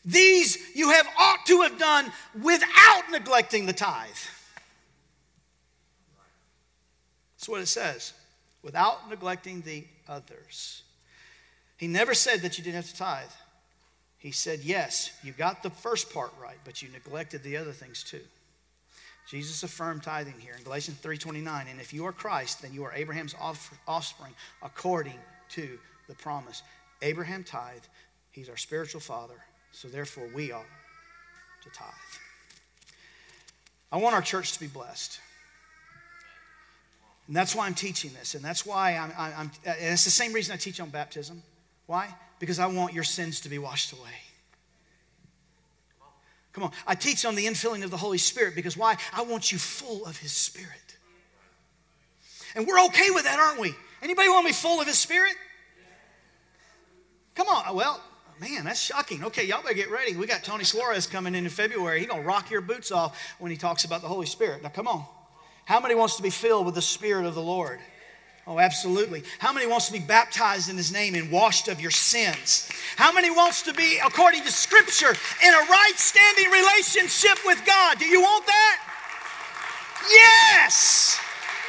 These 0.04 0.58
you 0.74 0.90
have 0.90 1.08
ought 1.20 1.46
to 1.46 1.62
have 1.62 1.78
done 1.78 2.12
without 2.42 3.04
neglecting 3.12 3.68
the 3.68 3.74
tithe. 3.74 4.10
That's 7.36 7.48
what 7.48 7.62
it 7.62 7.68
says. 7.68 8.14
Without 8.64 9.08
neglecting 9.08 9.62
the 9.62 9.86
others. 10.10 10.82
He 11.78 11.86
never 11.86 12.16
said 12.16 12.42
that 12.42 12.58
you 12.58 12.64
didn't 12.64 12.78
have 12.78 12.90
to 12.90 12.98
tithe. 12.98 13.30
He 14.18 14.32
said, 14.32 14.62
yes, 14.62 15.12
you 15.24 15.32
got 15.32 15.62
the 15.62 15.70
first 15.70 16.12
part 16.12 16.32
right, 16.42 16.58
but 16.66 16.82
you 16.82 16.90
neglected 16.90 17.44
the 17.44 17.58
other 17.58 17.72
things 17.72 18.04
too. 18.04 18.22
Jesus 19.30 19.62
affirmed 19.62 20.02
tithing 20.02 20.40
here 20.40 20.56
in 20.58 20.64
Galatians 20.64 20.98
3:29, 21.04 21.70
and 21.70 21.80
if 21.80 21.94
you 21.94 22.08
are 22.08 22.12
Christ, 22.12 22.64
then 22.64 22.74
you 22.74 22.84
are 22.84 22.94
Abraham's 22.96 23.36
offspring 23.88 24.34
according 24.64 25.20
to 25.52 25.80
the 26.08 26.16
promise. 26.16 26.64
Abraham 27.02 27.44
tithed, 27.44 27.88
he's 28.32 28.50
our 28.50 28.58
spiritual 28.58 29.02
father, 29.02 29.36
so 29.72 29.88
therefore 29.88 30.28
we 30.34 30.52
ought 30.52 30.66
to 31.64 31.70
tithe. 31.70 31.88
I 33.92 33.98
want 33.98 34.16
our 34.16 34.22
church 34.22 34.54
to 34.54 34.60
be 34.60 34.68
blessed. 34.68 35.20
And 37.28 37.36
that's 37.36 37.56
why 37.56 37.66
I'm 37.66 37.74
teaching 37.74 38.12
this. 38.18 38.36
And 38.36 38.44
that's 38.44 38.66
why 38.66 38.96
I'm, 38.96 39.14
I'm, 39.18 39.52
and 39.66 39.78
it's 39.80 40.06
the 40.06 40.12
same 40.12 40.34
reason 40.34 40.54
I 40.54 40.58
teach 40.58 40.80
on 40.80 40.90
baptism. 40.90 41.42
Why? 41.86 42.14
Because 42.40 42.60
I 42.60 42.68
want 42.68 42.94
your 42.94 43.04
sins 43.04 43.42
to 43.42 43.50
be 43.50 43.58
washed 43.58 43.94
away. 43.94 44.12
Come 46.54 46.66
on. 46.66 46.72
I 46.86 46.96
teach 46.96 47.26
on 47.26 47.36
the 47.36 47.46
infilling 47.46 47.84
of 47.84 47.92
the 47.92 47.98
Holy 47.98 48.18
Spirit 48.18 48.56
because 48.56 48.76
why? 48.76 48.98
I 49.14 49.22
want 49.24 49.52
you 49.52 49.58
full 49.58 50.06
of 50.06 50.18
His 50.18 50.34
Spirit. 50.34 50.98
And 52.56 52.68
we're 52.68 52.84
okay 52.88 53.10
with 53.12 53.24
that, 53.24 53.40
aren't 53.40 53.60
we? 53.60 53.74
Anybody 54.02 54.30
want 54.30 54.46
me 54.46 54.52
full 54.52 54.82
of 54.82 54.88
His 54.88 54.98
Spirit? 54.98 55.36
Come 57.36 57.48
on. 57.48 57.76
Well, 57.76 58.02
man, 58.40 58.66
that's 58.66 58.82
shocking. 58.82 59.24
Okay, 59.24 59.46
y'all 59.46 59.62
better 59.62 59.76
get 59.76 59.92
ready. 59.92 60.16
We 60.16 60.28
got 60.28 60.44
Tony 60.44 60.64
Suarez 60.64 61.08
coming 61.08 61.36
in 61.36 61.46
in 61.46 61.50
February. 61.50 62.00
He's 62.00 62.08
going 62.08 62.22
to 62.22 62.28
rock 62.28 62.50
your 62.50 62.62
boots 62.62 62.92
off 62.92 63.36
when 63.40 63.52
he 63.52 63.58
talks 63.58 63.86
about 63.86 64.02
the 64.02 64.08
Holy 64.08 64.26
Spirit. 64.26 64.64
Now, 64.64 64.70
come 64.70 64.88
on. 64.88 65.06
How 65.66 65.80
many 65.80 65.96
wants 65.96 66.18
to 66.18 66.24
be 66.24 66.30
filled 66.30 66.66
with 66.66 66.76
the 66.76 66.82
Spirit 66.82 67.26
of 67.26 67.36
the 67.36 67.42
Lord? 67.42 67.80
Oh, 68.48 68.60
absolutely. 68.60 69.24
How 69.38 69.54
many 69.54 69.68
wants 69.68 69.86
to 69.86 69.94
be 69.94 70.00
baptized 70.00 70.70
in 70.70 70.76
his 70.76 70.92
name 70.92 71.14
and 71.14 71.32
washed 71.32 71.68
of 71.68 71.80
your 71.80 71.92
sins? 71.92 72.68
How 72.96 73.14
many 73.14 73.30
wants 73.30 73.62
to 73.64 73.74
be, 73.74 74.00
according 74.04 74.44
to 74.44 74.52
scripture, 74.52 75.12
in 75.46 75.54
a 75.54 75.64
right 75.70 75.94
standing 75.96 76.50
relationship 76.52 77.38
with 77.46 77.64
God? 77.66 78.00
Do 78.00 78.06
you 78.06 78.20
want 78.20 78.46
that? 78.48 78.80
Yes! 80.10 81.20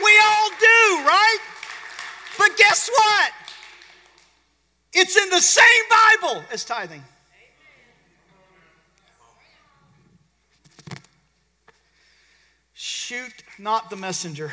We 0.03 0.19
all 0.25 0.49
do, 0.49 1.07
right? 1.07 1.39
But 2.39 2.57
guess 2.57 2.89
what? 2.89 3.33
It's 4.93 5.17
in 5.17 5.31
the 5.31 5.41
same 5.41 5.65
Bible 5.91 6.43
as 6.53 6.65
tithing. 6.65 7.03
Shoot 12.75 13.33
not 13.59 13.91
the 13.91 13.97
messenger. 13.97 14.51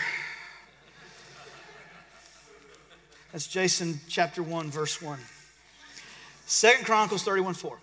That's 3.32 3.48
Jason 3.48 4.00
chapter 4.08 4.42
1, 4.42 4.72
verse 4.72 5.02
1. 5.02 5.20
Second 6.46 6.86
Chronicles 6.86 7.24
31, 7.24 7.54
4. 7.54 7.78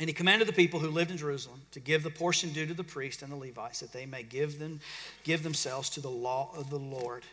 And 0.00 0.08
he 0.08 0.14
commanded 0.14 0.46
the 0.46 0.52
people 0.52 0.80
who 0.80 0.88
lived 0.88 1.10
in 1.10 1.16
Jerusalem 1.16 1.62
to 1.72 1.80
give 1.80 2.02
the 2.02 2.10
portion 2.10 2.52
due 2.52 2.66
to 2.66 2.74
the 2.74 2.84
priest 2.84 3.22
and 3.22 3.32
the 3.32 3.36
Levites, 3.36 3.80
that 3.80 3.92
they 3.92 4.04
may 4.04 4.22
give 4.22 4.58
them 4.58 4.80
give 5.24 5.42
themselves 5.42 5.88
to 5.90 6.00
the 6.00 6.10
law 6.10 6.50
of 6.56 6.70
the 6.70 6.78
Lord. 6.78 7.24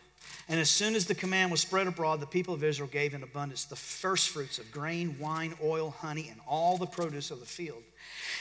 And 0.48 0.60
as 0.60 0.70
soon 0.70 0.96
as 0.96 1.06
the 1.06 1.14
command 1.14 1.52
was 1.52 1.62
spread 1.62 1.86
abroad, 1.86 2.20
the 2.20 2.26
people 2.26 2.56
of 2.56 2.64
Israel 2.64 2.90
gave 2.92 3.14
in 3.14 3.22
abundance 3.22 3.66
the 3.66 3.76
first 3.76 4.30
fruits 4.30 4.58
of 4.58 4.72
grain, 4.72 5.16
wine, 5.20 5.54
oil, 5.64 5.92
honey, 5.92 6.28
and 6.30 6.40
all 6.48 6.78
the 6.78 6.88
produce 6.88 7.30
of 7.30 7.40
the 7.40 7.46
field. 7.46 7.84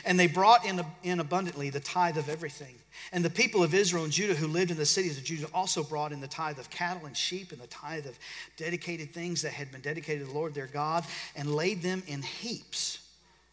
And 0.07 0.19
they 0.19 0.27
brought 0.27 0.65
in, 0.65 0.83
in 1.03 1.21
abundantly 1.21 1.69
the 1.69 1.81
tithe 1.81 2.17
of 2.17 2.29
everything. 2.29 2.77
And 3.13 3.25
the 3.25 3.31
people 3.31 3.63
of 3.63 3.75
Israel 3.75 4.05
and 4.05 4.13
Judah 4.13 4.35
who 4.35 4.47
lived 4.47 4.71
in 4.71 4.79
the 4.79 4.87
cities 4.87 5.19
of 5.19 5.25
Judah 5.25 5.49
also 5.53 5.83
brought 5.83 6.13
in 6.13 6.21
the 6.21 6.29
tithe 6.29 6.59
of 6.59 6.71
cattle 6.71 7.07
and 7.07 7.17
sheep 7.17 7.53
and 7.53 7.61
the 7.61 7.67
tithe 7.67 8.07
of 8.07 8.19
dedicated 8.57 9.13
things 9.13 9.43
that 9.43 9.53
had 9.53 9.71
been 9.71 9.83
dedicated 9.83 10.27
to 10.27 10.33
the 10.33 10.39
Lord 10.39 10.55
their 10.55 10.67
God 10.67 11.05
and 11.37 11.55
laid 11.55 11.83
them 11.83 12.03
in 12.07 12.23
heaps 12.23 13.01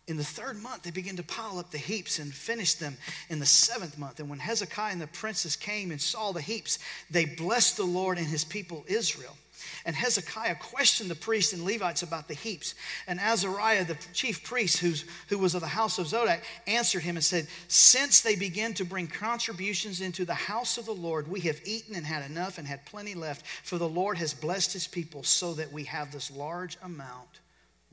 in 0.07 0.17
the 0.17 0.23
third 0.23 0.61
month, 0.61 0.83
they 0.83 0.91
began 0.91 1.15
to 1.15 1.23
pile 1.23 1.57
up 1.57 1.71
the 1.71 1.79
heaps 1.79 2.19
and 2.19 2.31
finish 2.31 2.75
them 2.75 2.95
in 3.29 3.39
the 3.39 3.45
seventh 3.45 3.97
month. 3.97 4.19
And 4.19 4.29
when 4.29 4.39
Hezekiah 4.39 4.91
and 4.91 5.01
the 5.01 5.07
princes 5.07 5.55
came 5.55 5.89
and 5.89 5.99
saw 5.99 6.31
the 6.31 6.41
heaps, 6.41 6.77
they 7.09 7.25
blessed 7.25 7.77
the 7.77 7.85
Lord 7.85 8.17
and 8.19 8.27
his 8.27 8.43
people 8.43 8.85
Israel. 8.87 9.35
And 9.83 9.95
Hezekiah 9.95 10.55
questioned 10.55 11.09
the 11.09 11.15
priests 11.15 11.53
and 11.53 11.63
Levites 11.63 12.03
about 12.03 12.27
the 12.27 12.35
heaps. 12.35 12.75
And 13.07 13.19
Azariah, 13.19 13.85
the 13.85 13.97
chief 14.13 14.43
priest, 14.43 14.77
who's, 14.77 15.05
who 15.29 15.39
was 15.39 15.55
of 15.55 15.61
the 15.61 15.67
house 15.67 15.97
of 15.97 16.07
Zadok, 16.07 16.41
answered 16.67 17.01
him 17.01 17.15
and 17.15 17.23
said, 17.23 17.47
Since 17.67 18.21
they 18.21 18.35
begin 18.35 18.75
to 18.75 18.85
bring 18.85 19.07
contributions 19.07 20.01
into 20.01 20.23
the 20.23 20.33
house 20.33 20.77
of 20.77 20.85
the 20.85 20.93
Lord, 20.93 21.27
we 21.27 21.39
have 21.41 21.61
eaten 21.65 21.95
and 21.95 22.05
had 22.05 22.29
enough 22.29 22.59
and 22.59 22.67
had 22.67 22.85
plenty 22.85 23.15
left, 23.15 23.45
for 23.63 23.77
the 23.77 23.89
Lord 23.89 24.17
has 24.17 24.33
blessed 24.33 24.73
his 24.73 24.87
people 24.87 25.23
so 25.23 25.53
that 25.53 25.71
we 25.71 25.85
have 25.85 26.11
this 26.11 26.29
large 26.29 26.77
amount 26.83 27.39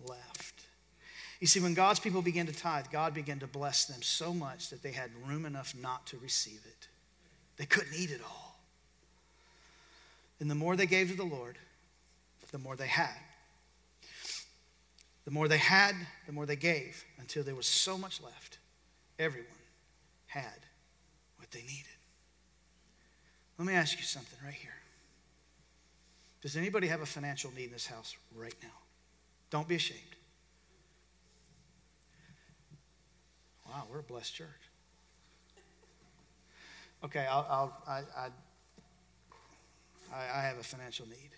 left. 0.07 0.52
You 1.43 1.49
see, 1.49 1.59
when 1.59 1.75
God's 1.75 1.99
people 1.99 2.23
began 2.23 2.47
to 2.47 2.53
tithe, 2.53 2.85
God 2.93 3.15
began 3.15 3.41
to 3.41 3.49
bless 3.49 3.87
them 3.87 4.01
so 4.01 4.33
much 4.33 4.71
that 4.71 4.81
they 4.81 4.93
had 4.93 5.11
room 5.27 5.45
enough 5.45 5.75
not 5.75 6.07
to 6.07 6.19
receive 6.19 6.61
it. 6.65 6.87
They 7.57 7.67
couldn't 7.67 7.95
eat 7.99 8.13
it 8.13 8.21
all. 8.25 8.61
And 10.39 10.49
the 10.49 10.55
more 10.55 10.77
they 10.77 10.87
gave 10.87 11.11
to 11.11 11.17
the 11.17 11.25
Lord, 11.25 11.59
the 12.53 12.59
more 12.59 12.77
they 12.77 12.87
had. 12.87 13.19
The 15.25 15.33
more 15.33 15.49
they 15.49 15.59
had, 15.59 15.97
the 16.29 16.33
more 16.33 16.47
they 16.47 16.55
gave, 16.55 17.05
until 17.19 17.43
there 17.43 17.57
was 17.57 17.67
so 17.67 17.99
much 17.99 18.23
left. 18.23 18.59
Everyone 19.19 19.49
had 20.29 20.61
what 21.39 21.51
they 21.51 21.63
needed. 21.63 21.87
Let 23.59 23.67
me 23.67 23.75
ask 23.75 23.99
you 23.99 24.05
something 24.05 24.39
right 24.45 24.55
here. 24.55 24.71
Does 26.41 26.57
anybody 26.57 26.87
have 26.87 27.01
a 27.01 27.07
financial 27.07 27.51
need 27.51 27.65
in 27.65 27.73
this 27.73 27.89
house 27.89 28.15
right 28.33 28.55
now? 28.63 28.69
Don't 29.51 29.67
be 29.67 29.75
ashamed. 29.75 30.12
Wow, 33.73 33.85
we're 33.91 34.01
a 34.01 34.03
blessed 34.03 34.35
church. 34.35 34.49
Okay, 37.03 37.27
I'll, 37.29 37.47
I'll 37.49 37.83
I, 37.89 38.03
I, 40.15 40.39
I 40.39 40.43
have 40.43 40.59
a 40.59 40.63
financial 40.63 41.09
need. 41.09 41.31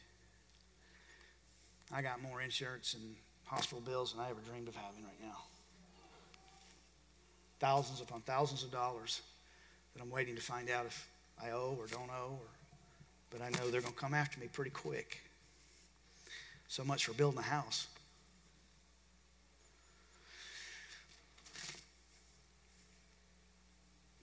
I 1.93 2.03
got 2.03 2.21
more 2.21 2.43
insurance 2.43 2.95
and 2.95 3.15
hospital 3.45 3.81
bills 3.81 4.13
than 4.13 4.21
I 4.21 4.31
ever 4.31 4.41
dreamed 4.51 4.67
of 4.67 4.75
having 4.75 5.05
right 5.05 5.21
now. 5.23 5.37
Thousands 7.61 8.01
upon 8.01 8.23
thousands 8.23 8.65
of 8.65 8.73
dollars 8.73 9.23
that 9.95 10.03
I'm 10.03 10.11
waiting 10.11 10.35
to 10.35 10.43
find 10.43 10.69
out 10.71 10.87
if 10.87 11.09
I 11.41 11.51
owe 11.51 11.77
or 11.79 11.87
don't 11.87 12.11
owe, 12.11 12.33
or, 12.33 12.49
but 13.31 13.43
I 13.43 13.51
know 13.51 13.71
they're 13.71 13.81
going 13.81 13.95
to 13.95 14.01
come 14.01 14.13
after 14.13 14.41
me 14.41 14.49
pretty 14.53 14.73
quick. 14.73 15.21
So 16.67 16.83
much 16.83 17.05
for 17.05 17.13
building 17.13 17.39
a 17.39 17.43
house. 17.43 17.87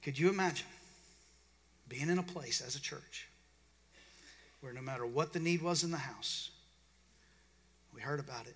Could 0.04 0.18
you 0.18 0.30
imagine 0.30 0.66
being 1.88 2.10
in 2.10 2.18
a 2.18 2.24
place 2.24 2.62
as 2.62 2.76
a 2.76 2.82
church 2.82 3.28
where 4.62 4.74
no 4.74 4.82
matter 4.82 5.06
what 5.06 5.32
the 5.32 5.40
need 5.40 5.62
was 5.62 5.84
in 5.84 5.92
the 5.92 5.98
house, 5.98 6.50
we 7.94 8.02
heard 8.02 8.20
about 8.20 8.48
it 8.48 8.56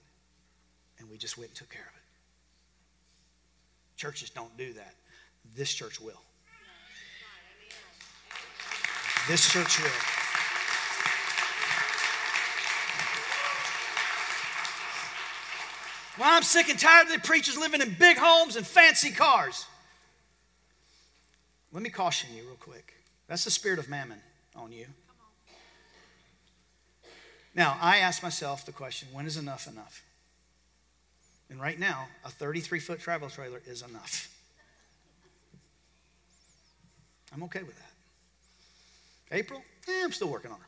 and 0.98 1.10
we 1.10 1.18
just 1.18 1.38
went 1.38 1.50
and 1.50 1.58
took 1.58 1.70
care 1.70 1.82
of 1.82 1.96
it? 1.96 2.02
Churches 3.96 4.30
don't 4.32 4.56
do 4.58 4.74
that. 4.74 4.96
This 5.56 5.72
church 5.72 6.02
will. 6.02 6.22
This 9.28 9.48
church 9.52 9.80
will. 9.80 9.90
Well, 16.18 16.36
I'm 16.36 16.44
sick 16.44 16.70
and 16.70 16.80
tired 16.80 17.08
of 17.08 17.14
the 17.14 17.20
preachers 17.20 17.58
living 17.58 17.82
in 17.82 17.96
big 18.00 18.18
homes 18.18 18.56
and 18.56 18.66
fancy 18.66 19.12
cars. 19.12 19.66
Let 21.76 21.84
me 21.84 21.90
caution 21.90 22.30
you 22.34 22.44
real 22.44 22.56
quick. 22.56 22.94
That's 23.28 23.44
the 23.44 23.52
spirit 23.52 23.80
of 23.80 23.90
mammon 23.90 24.20
on 24.56 24.72
you. 24.72 24.86
Now, 27.54 27.78
I 27.82 27.98
ask 27.98 28.24
myself 28.24 28.66
the 28.66 28.72
question 28.72 29.10
when 29.12 29.26
is 29.26 29.36
enough 29.36 29.68
enough? 29.68 30.02
And 31.50 31.60
right 31.60 31.78
now, 31.78 32.08
a 32.24 32.30
33 32.30 32.80
foot 32.80 33.02
travel 33.02 33.30
trailer 33.30 33.62
is 33.66 33.82
enough. 33.82 34.34
I'm 37.34 37.44
okay 37.44 37.64
with 37.64 37.76
that. 37.76 37.92
April? 39.34 39.62
Eh, 39.90 40.02
I'm 40.02 40.14
still 40.14 40.30
working 40.30 40.52
on 40.52 40.58
her. 40.58 40.66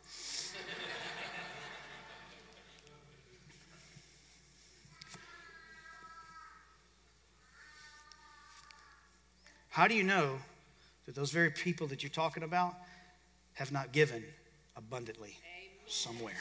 How 9.69 9.87
do 9.87 9.95
you 9.95 10.03
know 10.03 10.39
that 11.07 11.15
those 11.15 11.31
very 11.31 11.49
people 11.49 11.87
that 11.87 12.03
you're 12.03 12.11
talking 12.11 12.43
about 12.43 12.75
have 13.53 13.71
not 13.71 13.91
given 13.91 14.23
abundantly 14.75 15.35
somewhere? 15.87 16.37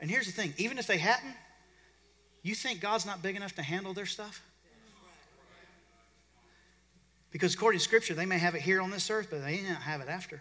And 0.00 0.10
here's 0.10 0.26
the 0.26 0.32
thing 0.32 0.52
even 0.58 0.78
if 0.78 0.86
they 0.86 0.98
hadn't, 0.98 1.34
you 2.42 2.54
think 2.54 2.80
God's 2.80 3.06
not 3.06 3.22
big 3.22 3.36
enough 3.36 3.54
to 3.54 3.62
handle 3.62 3.94
their 3.94 4.06
stuff? 4.06 4.42
Because 7.30 7.54
according 7.54 7.78
to 7.78 7.84
Scripture, 7.84 8.14
they 8.14 8.26
may 8.26 8.38
have 8.38 8.54
it 8.54 8.62
here 8.62 8.80
on 8.80 8.90
this 8.90 9.10
earth, 9.10 9.28
but 9.30 9.44
they 9.44 9.60
may 9.62 9.68
not 9.68 9.82
have 9.82 10.00
it 10.00 10.08
after. 10.08 10.40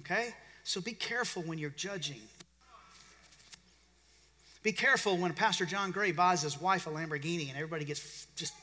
Okay? 0.00 0.34
So 0.64 0.80
be 0.80 0.92
careful 0.92 1.42
when 1.42 1.58
you're 1.58 1.70
judging. 1.70 2.20
Be 4.62 4.72
careful 4.72 5.16
when 5.16 5.32
Pastor 5.32 5.64
John 5.64 5.90
Gray 5.90 6.12
buys 6.12 6.42
his 6.42 6.60
wife 6.60 6.86
a 6.86 6.90
Lamborghini 6.90 7.48
and 7.48 7.56
everybody 7.56 7.84
gets 7.84 8.26
just 8.36 8.54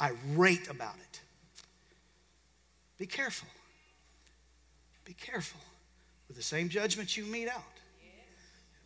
irate 0.00 0.68
about 0.68 0.96
it. 0.96 1.20
Be 2.98 3.06
careful. 3.06 3.48
Be 5.04 5.14
careful. 5.14 5.60
With 6.28 6.36
the 6.36 6.42
same 6.42 6.68
judgment 6.68 7.16
you 7.16 7.24
mete 7.24 7.48
out, 7.48 7.62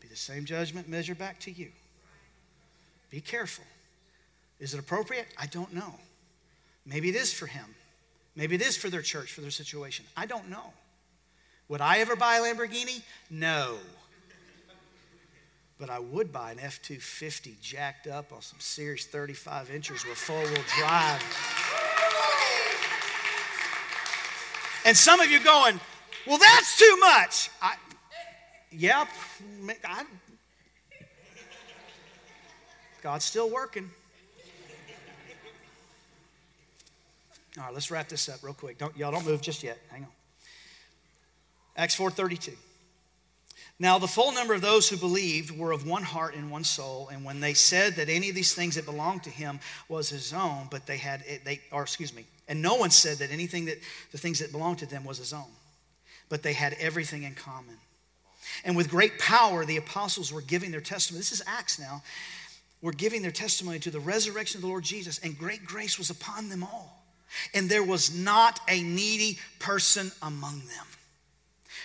be 0.00 0.08
the 0.08 0.16
same 0.16 0.44
judgment 0.44 0.88
measured 0.88 1.18
back 1.18 1.40
to 1.40 1.50
you. 1.50 1.68
Be 3.10 3.20
careful. 3.20 3.64
Is 4.58 4.74
it 4.74 4.80
appropriate? 4.80 5.26
I 5.38 5.46
don't 5.46 5.72
know. 5.72 5.94
Maybe 6.84 7.08
it 7.08 7.16
is 7.16 7.32
for 7.32 7.46
him. 7.46 7.64
Maybe 8.36 8.54
it 8.54 8.62
is 8.62 8.76
for 8.76 8.90
their 8.90 9.02
church, 9.02 9.32
for 9.32 9.40
their 9.40 9.50
situation. 9.50 10.04
I 10.16 10.26
don't 10.26 10.48
know. 10.48 10.72
Would 11.68 11.80
I 11.80 11.98
ever 11.98 12.16
buy 12.16 12.36
a 12.36 12.40
Lamborghini? 12.40 13.02
No. 13.30 13.78
But 15.80 15.88
I 15.88 15.98
would 15.98 16.30
buy 16.30 16.52
an 16.52 16.58
F 16.60 16.82
250 16.82 17.56
jacked 17.62 18.06
up 18.06 18.34
on 18.34 18.42
some 18.42 18.60
serious 18.60 19.06
35 19.06 19.70
inches 19.70 20.04
with 20.04 20.18
four 20.18 20.38
wheel 20.38 20.62
drive. 20.78 21.24
And 24.84 24.94
some 24.94 25.20
of 25.20 25.30
you 25.30 25.42
going, 25.42 25.80
well, 26.26 26.38
that's 26.38 26.78
too 26.78 26.96
much. 26.98 27.50
I, 27.62 27.76
yep. 28.70 29.08
I, 29.84 30.04
God's 33.02 33.24
still 33.24 33.48
working. 33.48 33.90
All 37.58 37.64
right, 37.64 37.74
let's 37.74 37.90
wrap 37.90 38.08
this 38.08 38.28
up 38.28 38.42
real 38.42 38.54
quick. 38.54 38.78
Don't 38.78 38.96
y'all 38.96 39.10
don't 39.10 39.26
move 39.26 39.40
just 39.40 39.62
yet. 39.62 39.78
Hang 39.90 40.02
on. 40.02 40.08
Acts 41.76 41.96
4:32. 41.96 42.54
Now, 43.80 43.98
the 43.98 44.06
full 44.06 44.30
number 44.32 44.52
of 44.52 44.60
those 44.60 44.90
who 44.90 44.98
believed 44.98 45.56
were 45.56 45.72
of 45.72 45.86
one 45.86 46.02
heart 46.02 46.34
and 46.34 46.50
one 46.50 46.64
soul. 46.64 47.08
And 47.10 47.24
when 47.24 47.40
they 47.40 47.54
said 47.54 47.94
that 47.96 48.10
any 48.10 48.28
of 48.28 48.34
these 48.34 48.52
things 48.52 48.74
that 48.74 48.84
belonged 48.84 49.22
to 49.22 49.30
him 49.30 49.58
was 49.88 50.10
his 50.10 50.34
own, 50.34 50.68
but 50.70 50.86
they 50.86 50.98
had, 50.98 51.24
they, 51.46 51.62
or 51.72 51.82
excuse 51.82 52.14
me, 52.14 52.26
and 52.46 52.60
no 52.60 52.74
one 52.74 52.90
said 52.90 53.16
that 53.18 53.30
anything 53.30 53.64
that, 53.64 53.78
the 54.12 54.18
things 54.18 54.40
that 54.40 54.52
belonged 54.52 54.78
to 54.80 54.86
them 54.86 55.02
was 55.02 55.16
his 55.16 55.32
own, 55.32 55.50
but 56.28 56.42
they 56.42 56.52
had 56.52 56.74
everything 56.78 57.22
in 57.22 57.34
common. 57.34 57.76
And 58.64 58.76
with 58.76 58.90
great 58.90 59.18
power, 59.18 59.64
the 59.64 59.78
apostles 59.78 60.30
were 60.30 60.42
giving 60.42 60.70
their 60.70 60.82
testimony. 60.82 61.20
This 61.20 61.32
is 61.32 61.42
Acts 61.46 61.78
now. 61.78 62.02
Were 62.82 62.92
giving 62.92 63.22
their 63.22 63.30
testimony 63.30 63.78
to 63.80 63.90
the 63.90 64.00
resurrection 64.00 64.58
of 64.58 64.62
the 64.62 64.68
Lord 64.68 64.84
Jesus, 64.84 65.18
and 65.20 65.38
great 65.38 65.64
grace 65.64 65.98
was 65.98 66.10
upon 66.10 66.50
them 66.50 66.62
all. 66.62 67.02
And 67.54 67.70
there 67.70 67.84
was 67.84 68.14
not 68.14 68.60
a 68.68 68.82
needy 68.82 69.38
person 69.58 70.12
among 70.20 70.58
them. 70.60 70.86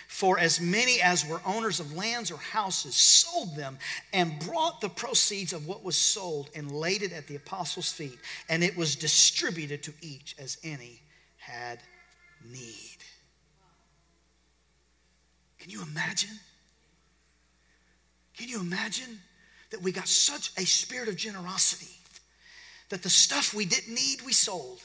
For 0.08 0.38
as 0.38 0.60
many 0.60 1.00
as 1.02 1.26
were 1.26 1.40
owners 1.44 1.80
of 1.80 1.92
lands 1.92 2.30
or 2.30 2.38
houses 2.38 2.96
sold 2.96 3.56
them 3.56 3.78
and 4.12 4.38
brought 4.40 4.80
the 4.80 4.88
proceeds 4.88 5.52
of 5.52 5.66
what 5.66 5.82
was 5.82 5.96
sold 5.96 6.48
and 6.54 6.70
laid 6.70 7.02
it 7.02 7.12
at 7.12 7.26
the 7.26 7.36
apostles' 7.36 7.92
feet, 7.92 8.18
and 8.48 8.62
it 8.62 8.76
was 8.76 8.96
distributed 8.96 9.82
to 9.82 9.92
each 10.00 10.36
as 10.38 10.58
any 10.62 11.00
had 11.38 11.80
need. 12.50 12.96
Can 15.58 15.70
you 15.70 15.82
imagine? 15.82 16.38
Can 18.36 18.48
you 18.48 18.60
imagine 18.60 19.20
that 19.70 19.82
we 19.82 19.90
got 19.90 20.06
such 20.06 20.52
a 20.56 20.64
spirit 20.64 21.08
of 21.08 21.16
generosity 21.16 21.92
that 22.88 23.02
the 23.02 23.10
stuff 23.10 23.52
we 23.52 23.64
didn't 23.64 23.92
need, 23.92 24.22
we 24.22 24.32
sold? 24.32 24.80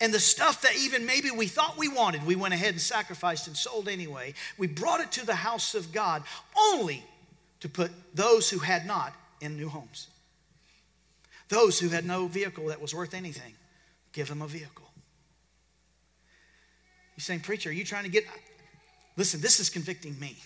And 0.00 0.12
the 0.12 0.20
stuff 0.20 0.62
that 0.62 0.76
even 0.76 1.06
maybe 1.06 1.30
we 1.30 1.46
thought 1.46 1.78
we 1.78 1.88
wanted, 1.88 2.26
we 2.26 2.34
went 2.34 2.54
ahead 2.54 2.70
and 2.70 2.80
sacrificed 2.80 3.46
and 3.46 3.56
sold 3.56 3.88
anyway. 3.88 4.34
We 4.58 4.66
brought 4.66 5.00
it 5.00 5.12
to 5.12 5.26
the 5.26 5.34
house 5.34 5.74
of 5.74 5.92
God 5.92 6.22
only 6.56 7.04
to 7.60 7.68
put 7.68 7.90
those 8.14 8.50
who 8.50 8.58
had 8.58 8.86
not 8.86 9.14
in 9.40 9.56
new 9.56 9.68
homes. 9.68 10.08
Those 11.48 11.78
who 11.78 11.88
had 11.88 12.04
no 12.04 12.26
vehicle 12.26 12.66
that 12.66 12.80
was 12.80 12.94
worth 12.94 13.14
anything, 13.14 13.54
give 14.12 14.28
them 14.28 14.42
a 14.42 14.46
vehicle. 14.46 14.84
You're 17.16 17.22
saying, 17.22 17.40
Preacher, 17.40 17.70
are 17.70 17.72
you 17.72 17.84
trying 17.84 18.04
to 18.04 18.10
get. 18.10 18.24
Listen, 19.16 19.40
this 19.40 19.60
is 19.60 19.70
convicting 19.70 20.18
me. 20.18 20.36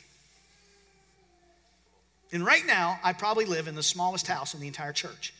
And 2.33 2.45
right 2.45 2.67
now, 2.67 3.01
I 3.03 3.15
probably 3.15 3.47
live 3.47 3.69
in 3.69 3.75
the 3.75 3.83
smallest 3.83 4.27
house 4.27 4.53
in 4.53 4.61
the 4.61 4.67
entire 4.67 4.93
church. 4.93 5.33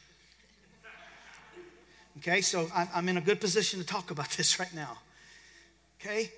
Okay, 2.19 2.41
so 2.41 2.69
I'm 2.75 3.09
in 3.09 3.17
a 3.17 3.21
good 3.21 3.41
position 3.41 3.79
to 3.79 3.87
talk 3.87 4.11
about 4.11 4.31
this 4.37 4.59
right 4.59 4.75
now. 4.75 4.99
Okay? 6.01 6.33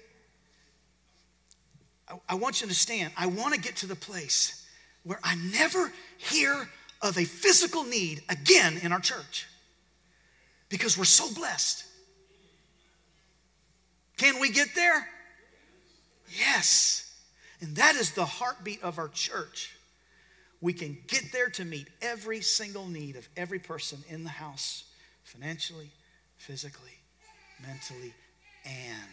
I 2.29 2.35
want 2.35 2.57
you 2.57 2.61
to 2.61 2.65
understand, 2.65 3.13
I 3.17 3.27
want 3.27 3.55
to 3.55 3.61
get 3.61 3.77
to 3.77 3.87
the 3.87 3.95
place 3.95 4.67
where 5.05 5.21
I 5.23 5.37
never 5.37 5.93
hear 6.19 6.69
of 7.01 7.17
a 7.17 7.25
physical 7.25 7.85
need 7.85 8.23
again 8.29 8.79
in 8.83 8.93
our 8.93 9.01
church 9.01 9.47
because 10.69 10.99
we're 10.99 11.05
so 11.05 11.33
blessed. 11.33 11.85
Can 14.17 14.41
we 14.41 14.51
get 14.51 14.75
there? 14.75 15.09
Yes. 16.37 17.15
And 17.61 17.77
that 17.77 17.95
is 17.95 18.13
the 18.13 18.27
heartbeat 18.27 18.83
of 18.83 18.99
our 18.99 19.09
church. 19.09 19.75
We 20.61 20.73
can 20.73 20.99
get 21.07 21.33
there 21.33 21.49
to 21.51 21.65
meet 21.65 21.89
every 22.03 22.43
single 22.43 22.87
need 22.87 23.17
of 23.17 23.27
every 23.37 23.61
person 23.61 24.01
in 24.09 24.25
the 24.25 24.31
house 24.31 24.85
financially, 25.31 25.91
physically, 26.39 26.99
mentally, 27.65 28.13
and 28.65 29.09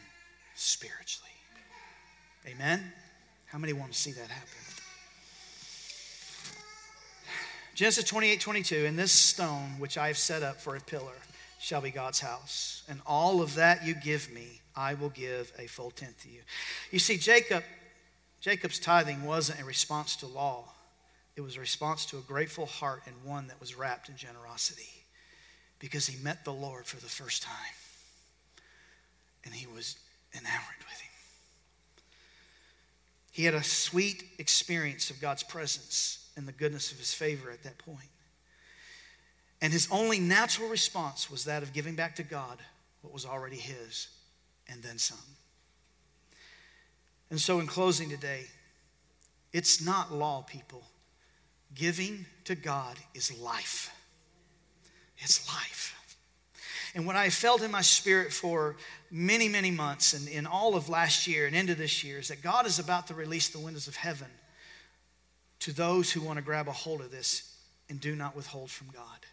spiritually. 0.55 1.29
Amen? 2.47 2.91
How 3.45 3.59
many 3.59 3.73
want 3.73 3.91
to 3.91 3.97
see 3.97 4.11
that 4.13 4.27
happen? 4.27 4.57
Genesis 7.75 8.05
28 8.05 8.41
22, 8.41 8.85
and 8.85 8.97
this 8.97 9.11
stone 9.11 9.75
which 9.77 9.97
I 9.99 10.07
have 10.07 10.17
set 10.17 10.41
up 10.41 10.59
for 10.59 10.75
a 10.75 10.79
pillar 10.79 11.13
shall 11.59 11.81
be 11.81 11.91
God's 11.91 12.19
house, 12.19 12.83
and 12.89 12.99
all 13.05 13.41
of 13.41 13.53
that 13.55 13.85
you 13.85 13.93
give 13.93 14.31
me, 14.31 14.61
I 14.75 14.95
will 14.95 15.09
give 15.09 15.51
a 15.59 15.67
full 15.67 15.91
tenth 15.91 16.23
to 16.23 16.29
you. 16.29 16.41
You 16.89 16.97
see, 16.97 17.17
Jacob, 17.17 17.63
Jacob's 18.41 18.79
tithing 18.79 19.23
wasn't 19.23 19.61
a 19.61 19.65
response 19.65 20.15
to 20.17 20.25
law, 20.25 20.65
it 21.35 21.41
was 21.41 21.57
a 21.57 21.59
response 21.59 22.07
to 22.07 22.17
a 22.17 22.21
grateful 22.21 22.65
heart 22.65 23.03
and 23.05 23.15
one 23.23 23.47
that 23.47 23.59
was 23.59 23.77
wrapped 23.77 24.09
in 24.09 24.15
generosity 24.15 24.96
because 25.79 26.07
he 26.07 26.21
met 26.23 26.43
the 26.43 26.53
Lord 26.53 26.85
for 26.85 26.97
the 26.97 27.09
first 27.09 27.43
time 27.43 27.53
and 29.45 29.53
he 29.53 29.67
was 29.67 29.95
enamored 30.33 30.79
with 30.79 30.99
him. 30.99 31.11
He 33.31 33.45
had 33.45 33.53
a 33.53 33.63
sweet 33.63 34.23
experience 34.39 35.09
of 35.09 35.21
God's 35.21 35.43
presence 35.43 36.29
and 36.35 36.47
the 36.47 36.51
goodness 36.51 36.91
of 36.91 36.97
his 36.97 37.13
favor 37.13 37.51
at 37.51 37.63
that 37.63 37.77
point. 37.77 38.09
And 39.61 39.73
his 39.73 39.87
only 39.91 40.19
natural 40.19 40.69
response 40.69 41.29
was 41.29 41.45
that 41.45 41.63
of 41.63 41.73
giving 41.73 41.95
back 41.95 42.15
to 42.17 42.23
God 42.23 42.59
what 43.01 43.13
was 43.13 43.25
already 43.25 43.57
his 43.57 44.09
and 44.67 44.83
then 44.83 44.97
some. 44.97 45.17
And 47.29 47.39
so, 47.39 47.59
in 47.59 47.67
closing 47.67 48.09
today, 48.09 48.45
it's 49.51 49.83
not 49.83 50.13
law, 50.13 50.43
people. 50.47 50.83
Giving 51.73 52.25
to 52.45 52.55
God 52.55 52.97
is 53.13 53.37
life. 53.39 53.91
It's 55.19 55.47
life. 55.47 55.93
And 56.95 57.05
what 57.05 57.15
I 57.15 57.29
felt 57.29 57.61
in 57.61 57.69
my 57.69 57.81
spirit 57.81 58.33
for 58.33 58.75
many, 59.11 59.47
many 59.47 59.71
months 59.71 60.13
and 60.13 60.27
in 60.27 60.47
all 60.47 60.75
of 60.75 60.89
last 60.89 61.27
year 61.27 61.45
and 61.45 61.55
into 61.55 61.75
this 61.75 62.03
year 62.03 62.17
is 62.17 62.29
that 62.29 62.41
God 62.41 62.65
is 62.65 62.79
about 62.79 63.07
to 63.07 63.13
release 63.13 63.49
the 63.49 63.59
windows 63.59 63.87
of 63.87 63.95
heaven 63.95 64.29
to 65.59 65.71
those 65.71 66.11
who 66.11 66.21
want 66.21 66.37
to 66.37 66.43
grab 66.43 66.67
a 66.67 66.71
hold 66.71 67.01
of 67.01 67.11
this 67.11 67.55
and 67.89 67.99
do 67.99 68.15
not 68.15 68.35
withhold 68.35 68.71
from 68.71 68.87
God. 68.87 69.25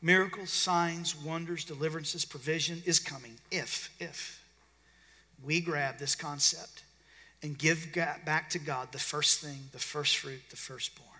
Miracles, 0.00 0.50
signs, 0.50 1.16
wonders, 1.16 1.64
deliverances, 1.64 2.24
provision 2.24 2.82
is 2.84 2.98
coming 2.98 3.34
if, 3.50 3.90
if 4.00 4.42
we 5.44 5.60
grab 5.60 5.98
this 5.98 6.14
concept 6.14 6.84
and 7.42 7.58
give 7.58 7.88
back 8.24 8.50
to 8.50 8.58
God 8.58 8.92
the 8.92 8.98
first 8.98 9.40
thing, 9.40 9.68
the 9.72 9.78
first 9.78 10.16
fruit, 10.16 10.40
the 10.50 10.56
firstborn. 10.56 11.10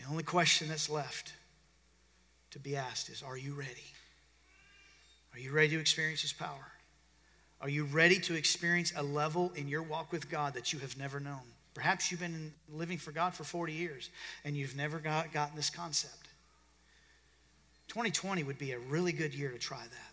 The 0.00 0.08
only 0.10 0.22
question 0.22 0.68
that's 0.68 0.90
left 0.90 1.32
to 2.56 2.62
be 2.62 2.74
asked 2.74 3.10
is 3.10 3.22
Are 3.22 3.36
you 3.36 3.52
ready? 3.52 3.92
Are 5.34 5.38
you 5.38 5.52
ready 5.52 5.68
to 5.68 5.78
experience 5.78 6.22
His 6.22 6.32
power? 6.32 6.72
Are 7.60 7.68
you 7.68 7.84
ready 7.84 8.18
to 8.20 8.34
experience 8.34 8.92
a 8.96 9.02
level 9.02 9.52
in 9.54 9.68
your 9.68 9.82
walk 9.82 10.10
with 10.10 10.30
God 10.30 10.54
that 10.54 10.72
you 10.72 10.78
have 10.78 10.96
never 10.98 11.20
known? 11.20 11.42
Perhaps 11.74 12.10
you've 12.10 12.20
been 12.20 12.52
living 12.72 12.96
for 12.96 13.12
God 13.12 13.34
for 13.34 13.44
40 13.44 13.72
years 13.72 14.08
and 14.44 14.56
you've 14.56 14.74
never 14.74 14.98
got, 14.98 15.32
gotten 15.32 15.54
this 15.56 15.68
concept. 15.68 16.28
2020 17.88 18.42
would 18.44 18.58
be 18.58 18.72
a 18.72 18.78
really 18.78 19.12
good 19.12 19.34
year 19.34 19.50
to 19.50 19.58
try 19.58 19.82
that. 19.82 20.12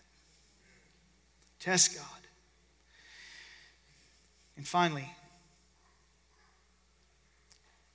Test 1.60 1.96
God. 1.96 2.04
And 4.56 4.66
finally, 4.66 5.08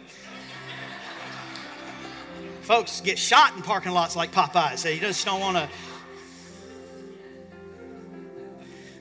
Folks 2.61 3.01
get 3.01 3.17
shot 3.17 3.55
in 3.55 3.61
parking 3.61 3.91
lots 3.91 4.15
like 4.15 4.31
Popeyes. 4.31 4.91
You 4.91 4.99
just 4.99 5.25
don't 5.25 5.39
want 5.39 5.57
to. 5.57 5.69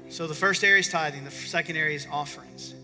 So 0.09 0.27
the 0.27 0.35
first 0.35 0.63
area 0.63 0.79
is 0.79 0.89
tithing, 0.89 1.25
the 1.25 1.31
second 1.31 1.77
area 1.77 1.97
is 1.97 2.07
offerings. 2.11 2.75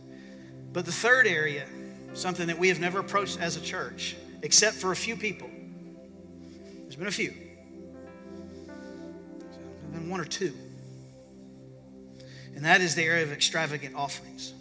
But 0.72 0.84
the 0.84 0.92
third 0.92 1.26
area, 1.26 1.66
something 2.12 2.46
that 2.48 2.58
we 2.58 2.68
have 2.68 2.80
never 2.80 2.98
approached 2.98 3.38
as 3.40 3.56
a 3.56 3.60
church, 3.60 4.16
except 4.42 4.76
for 4.76 4.90
a 4.90 4.96
few 4.96 5.16
people. 5.16 5.48
There's 6.82 6.96
been 6.96 7.06
a 7.06 7.12
few. 7.12 7.32
There's 8.66 9.92
been 9.92 10.10
one 10.10 10.20
or 10.20 10.24
two 10.24 10.54
and 12.60 12.66
that 12.66 12.82
is 12.82 12.94
the 12.94 13.02
area 13.02 13.22
of 13.22 13.32
extravagant 13.32 13.94
offerings. 13.96 14.52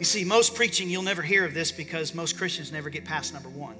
You 0.00 0.04
see, 0.04 0.24
most 0.24 0.56
preaching, 0.56 0.90
you'll 0.90 1.04
never 1.04 1.22
hear 1.22 1.44
of 1.44 1.54
this 1.54 1.70
because 1.70 2.16
most 2.16 2.36
Christians 2.36 2.72
never 2.72 2.90
get 2.90 3.04
past 3.04 3.32
number 3.32 3.48
one. 3.48 3.76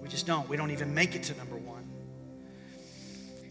We 0.00 0.08
just 0.08 0.24
don't. 0.24 0.48
We 0.48 0.56
don't 0.56 0.70
even 0.70 0.94
make 0.94 1.16
it 1.16 1.24
to 1.24 1.36
number 1.36 1.56
one. 1.56 1.82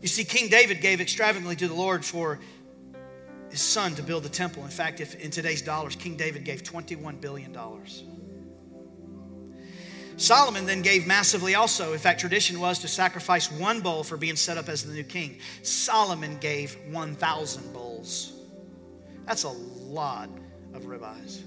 You 0.01 0.08
see, 0.08 0.23
King 0.23 0.47
David 0.47 0.79
gave 0.79 1.01
extravagantly 1.01 1.58
to 1.58 1.67
the 1.67 1.73
Lord 1.73 2.05
for 2.05 2.39
his 3.49 3.60
son 3.60 3.93
to 3.95 4.01
build 4.01 4.23
the 4.23 4.29
temple. 4.29 4.63
In 4.63 4.69
fact, 4.69 5.01
if 5.01 5.15
in 5.15 5.31
today's 5.31 5.62
dollars, 5.62 5.97
King 5.97 6.15
David 6.15 6.45
gave 6.45 6.63
$21 6.63 7.19
billion. 7.19 7.53
Solomon 10.17 10.65
then 10.65 10.82
gave 10.82 11.06
massively 11.06 11.56
also. 11.56 11.93
In 11.93 11.99
fact, 11.99 12.19
tradition 12.19 12.60
was 12.60 12.80
to 12.80 12.88
sacrifice 12.88 13.51
one 13.51 13.82
bull 13.82 14.04
for 14.04 14.15
being 14.15 14.36
set 14.36 14.58
up 14.58 14.69
as 14.69 14.84
the 14.84 14.93
new 14.93 15.04
king. 15.04 15.39
Solomon 15.62 16.38
gave 16.38 16.78
1,000 16.89 17.73
bulls. 17.73 18.34
That's 19.25 19.43
a 19.43 19.49
lot 19.49 20.30
of 20.73 20.84
ribeyes. 20.84 21.41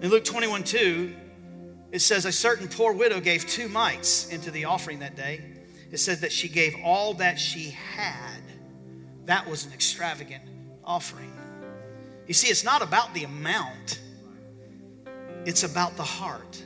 In 0.00 0.10
Luke 0.10 0.24
21 0.24 0.64
2, 0.64 1.14
it 1.92 2.00
says, 2.00 2.24
A 2.24 2.32
certain 2.32 2.68
poor 2.68 2.92
widow 2.92 3.20
gave 3.20 3.46
two 3.46 3.68
mites 3.68 4.28
into 4.28 4.50
the 4.50 4.64
offering 4.64 5.00
that 5.00 5.16
day. 5.16 5.40
It 5.90 5.98
says 5.98 6.20
that 6.20 6.32
she 6.32 6.48
gave 6.48 6.74
all 6.84 7.14
that 7.14 7.38
she 7.38 7.70
had. 7.70 8.40
That 9.26 9.48
was 9.48 9.66
an 9.66 9.72
extravagant 9.72 10.42
offering. 10.84 11.32
You 12.26 12.34
see, 12.34 12.48
it's 12.48 12.64
not 12.64 12.82
about 12.82 13.12
the 13.14 13.24
amount 13.24 14.00
it's 15.44 15.64
about 15.64 15.96
the 15.96 16.02
heart. 16.02 16.62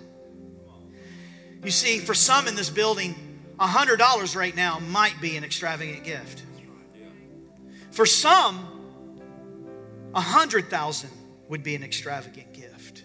You 1.65 1.71
see, 1.71 1.99
for 1.99 2.15
some 2.15 2.47
in 2.47 2.55
this 2.55 2.71
building, 2.71 3.15
$100 3.59 4.37
right 4.37 4.55
now 4.55 4.79
might 4.79 5.21
be 5.21 5.37
an 5.37 5.45
extravagant 5.45 6.05
gift. 6.05 6.45
For 7.91 8.07
some, 8.07 8.59
100,000 10.13 11.11
would 11.49 11.63
be 11.63 11.75
an 11.75 11.83
extravagant 11.83 12.53
gift. 12.53 13.05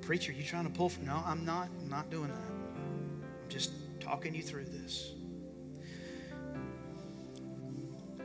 Preacher, 0.00 0.32
you 0.32 0.42
trying 0.42 0.64
to 0.64 0.70
pull 0.70 0.88
from? 0.88 1.06
No, 1.06 1.22
I'm 1.26 1.44
not. 1.44 1.68
I'm 1.80 1.88
not 1.88 2.10
doing 2.10 2.28
that. 2.28 2.50
I'm 2.76 3.22
just 3.48 3.72
talking 4.00 4.34
you 4.34 4.42
through 4.42 4.66
this. 4.66 5.15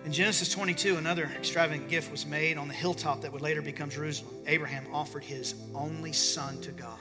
In 0.03 0.11
Genesis 0.11 0.49
22, 0.49 0.97
another 0.97 1.25
extravagant 1.37 1.87
gift 1.87 2.11
was 2.11 2.25
made 2.25 2.57
on 2.57 2.67
the 2.67 2.73
hilltop 2.73 3.21
that 3.21 3.31
would 3.31 3.41
later 3.41 3.61
become 3.61 3.87
Jerusalem. 3.89 4.33
Abraham 4.47 4.87
offered 4.91 5.23
his 5.23 5.53
only 5.75 6.11
son 6.11 6.59
to 6.61 6.71
God. 6.71 6.97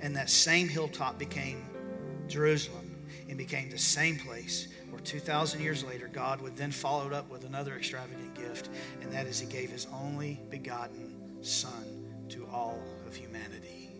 And 0.00 0.16
that 0.16 0.30
same 0.30 0.68
hilltop 0.68 1.18
became 1.18 1.66
Jerusalem 2.28 3.04
and 3.28 3.36
became 3.36 3.68
the 3.68 3.78
same 3.78 4.18
place 4.18 4.68
where 4.88 5.00
2,000 5.00 5.60
years 5.60 5.84
later, 5.84 6.08
God 6.08 6.40
would 6.40 6.56
then 6.56 6.70
follow 6.70 7.06
it 7.08 7.12
up 7.12 7.28
with 7.30 7.44
another 7.44 7.76
extravagant 7.76 8.34
gift, 8.34 8.70
and 9.02 9.12
that 9.12 9.26
is 9.26 9.38
He 9.38 9.46
gave 9.46 9.70
His 9.70 9.86
only 9.92 10.40
begotten 10.48 11.42
Son 11.42 12.06
to 12.30 12.46
all 12.46 12.82
of 13.06 13.14
humanity. 13.14 13.90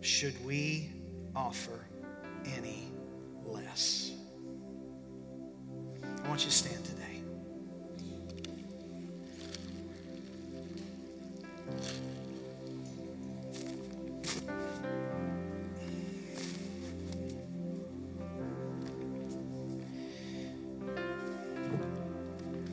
Should 0.00 0.44
we 0.44 0.90
offer 1.36 1.86
any 2.44 2.90
less? 3.44 4.12
I 6.24 6.28
want 6.28 6.44
you 6.44 6.50
to 6.50 6.56
stand 6.56 6.84
today. 6.84 7.02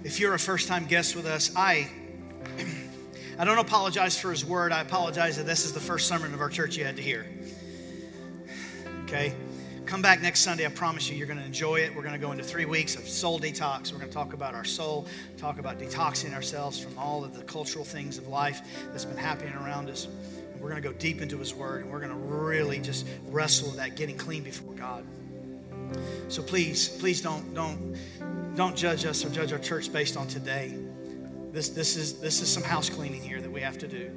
If 0.04 0.20
you're 0.20 0.34
a 0.34 0.40
first 0.40 0.68
time 0.68 0.86
guest 0.86 1.16
with 1.16 1.26
us, 1.26 1.52
I 1.56 1.90
I 3.40 3.46
don't 3.46 3.58
apologize 3.58 4.20
for 4.20 4.32
his 4.32 4.44
word. 4.44 4.72
I 4.72 4.82
apologize 4.82 5.38
that 5.38 5.46
this 5.46 5.66
is 5.66 5.74
the 5.74 5.80
first 5.80 6.08
sermon 6.08 6.34
of 6.34 6.42
our 6.42 6.50
church 6.50 6.76
you 6.76 6.84
had 6.84 6.98
to 6.98 7.02
hear. 7.02 7.26
Okay? 9.04 9.34
Come 9.90 10.04
back 10.04 10.22
next 10.22 10.42
Sunday. 10.42 10.68
I 10.68 10.70
promise 10.70 11.10
you, 11.10 11.18
you're 11.18 11.26
going 11.26 11.40
to 11.40 11.46
enjoy 11.46 11.78
it. 11.78 11.96
We're 11.96 12.04
going 12.04 12.14
to 12.14 12.20
go 12.20 12.32
into 12.32 12.44
three 12.44 12.66
weeks 12.66 12.96
of 12.96 13.10
soul 13.10 13.40
detox. 13.40 13.92
We're 13.92 13.98
going 13.98 14.12
to 14.12 14.14
talk 14.14 14.34
about 14.34 14.54
our 14.54 14.64
soul, 14.64 15.08
talk 15.36 15.58
about 15.58 15.80
detoxing 15.80 16.36
ourselves 16.36 16.80
from 16.80 16.96
all 16.96 17.24
of 17.24 17.36
the 17.36 17.44
cultural 17.46 17.84
things 17.84 18.20
of 18.20 18.28
life 18.28 18.62
that's 18.92 19.04
been 19.04 19.18
happening 19.18 19.56
around 19.56 19.90
us. 19.90 20.06
And 20.06 20.62
we're 20.62 20.70
going 20.70 20.80
to 20.80 20.88
go 20.88 20.94
deep 20.94 21.24
into 21.24 21.40
His 21.40 21.56
Word, 21.56 21.82
and 21.82 21.92
we're 21.92 22.02
going 22.02 22.12
to 22.12 22.18
really 22.18 22.78
just 22.78 23.08
wrestle 23.30 23.70
with 23.70 23.78
that, 23.78 23.96
getting 23.96 24.16
clean 24.16 24.44
before 24.44 24.76
God. 24.76 25.04
So 26.28 26.44
please, 26.44 26.90
please 26.90 27.20
don't 27.20 27.56
don't 27.56 27.98
don't 28.56 28.76
judge 28.76 29.06
us 29.06 29.26
or 29.26 29.30
judge 29.30 29.52
our 29.52 29.58
church 29.58 29.92
based 29.92 30.18
on 30.18 30.28
today. 30.28 30.72
This 31.52 31.70
this 31.70 31.98
is 31.98 32.22
this 32.22 32.44
is 32.44 32.48
some 32.48 32.62
house 32.62 32.92
cleaning 32.92 33.24
here 33.24 33.42
that 33.42 33.52
we 33.52 33.62
have 33.62 33.80
to 33.80 33.88
do. 33.88 34.12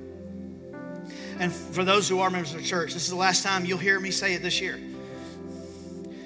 And 1.38 1.50
for 1.50 1.82
those 1.82 2.10
who 2.10 2.20
are 2.20 2.28
members 2.28 2.52
of 2.52 2.60
the 2.60 2.66
church, 2.66 2.92
this 2.92 3.04
is 3.04 3.08
the 3.10 3.16
last 3.16 3.42
time 3.42 3.64
you'll 3.64 3.78
hear 3.78 3.98
me 3.98 4.10
say 4.10 4.34
it 4.34 4.42
this 4.42 4.60
year. 4.60 4.78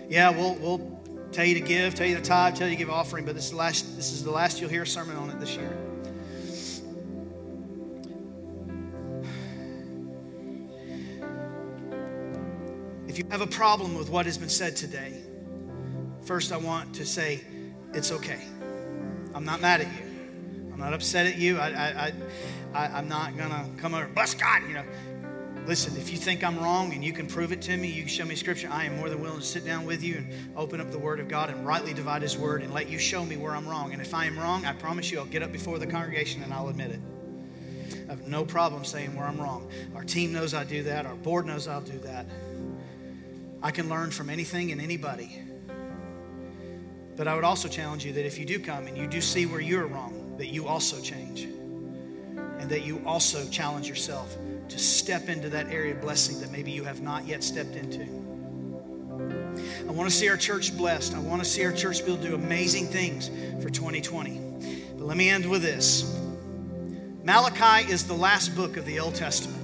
Yeah, 0.08 0.30
we'll 0.30 0.54
we'll 0.56 1.00
tell 1.32 1.44
you 1.44 1.54
to 1.54 1.60
give, 1.60 1.94
tell 1.94 2.06
you 2.06 2.16
to 2.16 2.22
tithe, 2.22 2.56
tell 2.56 2.68
you 2.68 2.74
to 2.74 2.78
give 2.78 2.90
offering, 2.90 3.24
but 3.24 3.34
this 3.34 3.44
is 3.46 3.50
the 3.50 3.56
last 3.56 3.96
this 3.96 4.12
is 4.12 4.24
the 4.24 4.30
last 4.30 4.60
you'll 4.60 4.70
hear 4.70 4.82
a 4.82 4.86
sermon 4.86 5.16
on 5.16 5.30
it 5.30 5.40
this 5.40 5.56
year. 5.56 5.76
If 13.08 13.18
you 13.18 13.24
have 13.30 13.40
a 13.40 13.46
problem 13.46 13.94
with 13.96 14.10
what 14.10 14.26
has 14.26 14.36
been 14.36 14.48
said 14.48 14.76
today, 14.76 15.22
First, 16.26 16.50
I 16.50 16.56
want 16.56 16.92
to 16.96 17.06
say 17.06 17.40
it's 17.94 18.10
okay. 18.10 18.40
I'm 19.32 19.44
not 19.44 19.60
mad 19.60 19.82
at 19.82 19.86
you. 19.86 20.72
I'm 20.72 20.80
not 20.80 20.92
upset 20.92 21.24
at 21.24 21.38
you. 21.38 21.56
I, 21.56 21.68
I, 21.68 22.12
I, 22.74 22.98
am 22.98 23.08
not 23.08 23.36
to 23.36 23.70
come 23.76 23.94
over, 23.94 24.08
bless 24.08 24.34
God, 24.34 24.62
you 24.66 24.74
know. 24.74 24.82
Listen, 25.66 25.96
if 25.96 26.12
you 26.12 26.16
think 26.16 26.44
I'm 26.44 26.56
wrong 26.60 26.92
and 26.92 27.04
you 27.04 27.12
can 27.12 27.26
prove 27.26 27.50
it 27.50 27.60
to 27.62 27.76
me, 27.76 27.88
you 27.88 28.02
can 28.02 28.08
show 28.08 28.24
me 28.24 28.36
scripture, 28.36 28.68
I 28.70 28.84
am 28.84 28.98
more 28.98 29.08
than 29.08 29.20
willing 29.20 29.40
to 29.40 29.44
sit 29.44 29.64
down 29.64 29.84
with 29.84 30.00
you 30.00 30.18
and 30.18 30.56
open 30.56 30.80
up 30.80 30.92
the 30.92 30.98
Word 30.98 31.18
of 31.18 31.26
God 31.26 31.50
and 31.50 31.66
rightly 31.66 31.92
divide 31.92 32.22
His 32.22 32.38
Word 32.38 32.62
and 32.62 32.72
let 32.72 32.88
you 32.88 33.00
show 33.00 33.24
me 33.24 33.36
where 33.36 33.52
I'm 33.52 33.66
wrong. 33.66 33.92
And 33.92 34.00
if 34.00 34.14
I 34.14 34.26
am 34.26 34.38
wrong, 34.38 34.64
I 34.64 34.74
promise 34.74 35.10
you 35.10 35.18
I'll 35.18 35.24
get 35.24 35.42
up 35.42 35.50
before 35.50 35.80
the 35.80 35.86
congregation 35.86 36.40
and 36.44 36.54
I'll 36.54 36.68
admit 36.68 36.92
it. 36.92 37.00
I 38.06 38.12
have 38.12 38.28
no 38.28 38.44
problem 38.44 38.84
saying 38.84 39.16
where 39.16 39.26
I'm 39.26 39.40
wrong. 39.40 39.68
Our 39.96 40.04
team 40.04 40.32
knows 40.32 40.54
I 40.54 40.62
do 40.62 40.84
that, 40.84 41.04
our 41.04 41.16
board 41.16 41.46
knows 41.46 41.66
I'll 41.66 41.80
do 41.80 41.98
that. 41.98 42.26
I 43.60 43.72
can 43.72 43.88
learn 43.88 44.12
from 44.12 44.30
anything 44.30 44.70
and 44.70 44.80
anybody. 44.80 45.42
But 47.16 47.26
I 47.26 47.34
would 47.34 47.44
also 47.44 47.66
challenge 47.66 48.04
you 48.04 48.12
that 48.12 48.24
if 48.24 48.38
you 48.38 48.44
do 48.44 48.60
come 48.60 48.86
and 48.86 48.96
you 48.96 49.08
do 49.08 49.20
see 49.20 49.46
where 49.46 49.60
you're 49.60 49.88
wrong, 49.88 50.36
that 50.38 50.46
you 50.46 50.68
also 50.68 51.00
change. 51.00 51.42
And 51.42 52.70
that 52.70 52.84
you 52.84 53.02
also 53.04 53.48
challenge 53.48 53.88
yourself 53.88 54.36
to 54.68 54.78
step 54.78 55.28
into 55.28 55.48
that 55.50 55.68
area 55.68 55.94
of 55.94 56.00
blessing 56.00 56.40
that 56.40 56.50
maybe 56.50 56.70
you 56.70 56.84
have 56.84 57.00
not 57.00 57.26
yet 57.26 57.42
stepped 57.42 57.76
into. 57.76 58.02
I 59.88 59.92
want 59.92 60.10
to 60.10 60.14
see 60.14 60.28
our 60.28 60.36
church 60.36 60.76
blessed. 60.76 61.14
I 61.14 61.18
want 61.18 61.42
to 61.42 61.48
see 61.48 61.64
our 61.64 61.72
church 61.72 62.04
be 62.04 62.12
able 62.12 62.22
to 62.22 62.28
do 62.30 62.34
amazing 62.34 62.86
things 62.86 63.30
for 63.62 63.70
2020. 63.70 64.40
But 64.96 65.06
let 65.06 65.16
me 65.16 65.30
end 65.30 65.48
with 65.48 65.62
this 65.62 66.20
Malachi 67.24 67.90
is 67.90 68.06
the 68.06 68.14
last 68.14 68.54
book 68.54 68.76
of 68.76 68.84
the 68.84 69.00
Old 69.00 69.14
Testament. 69.14 69.62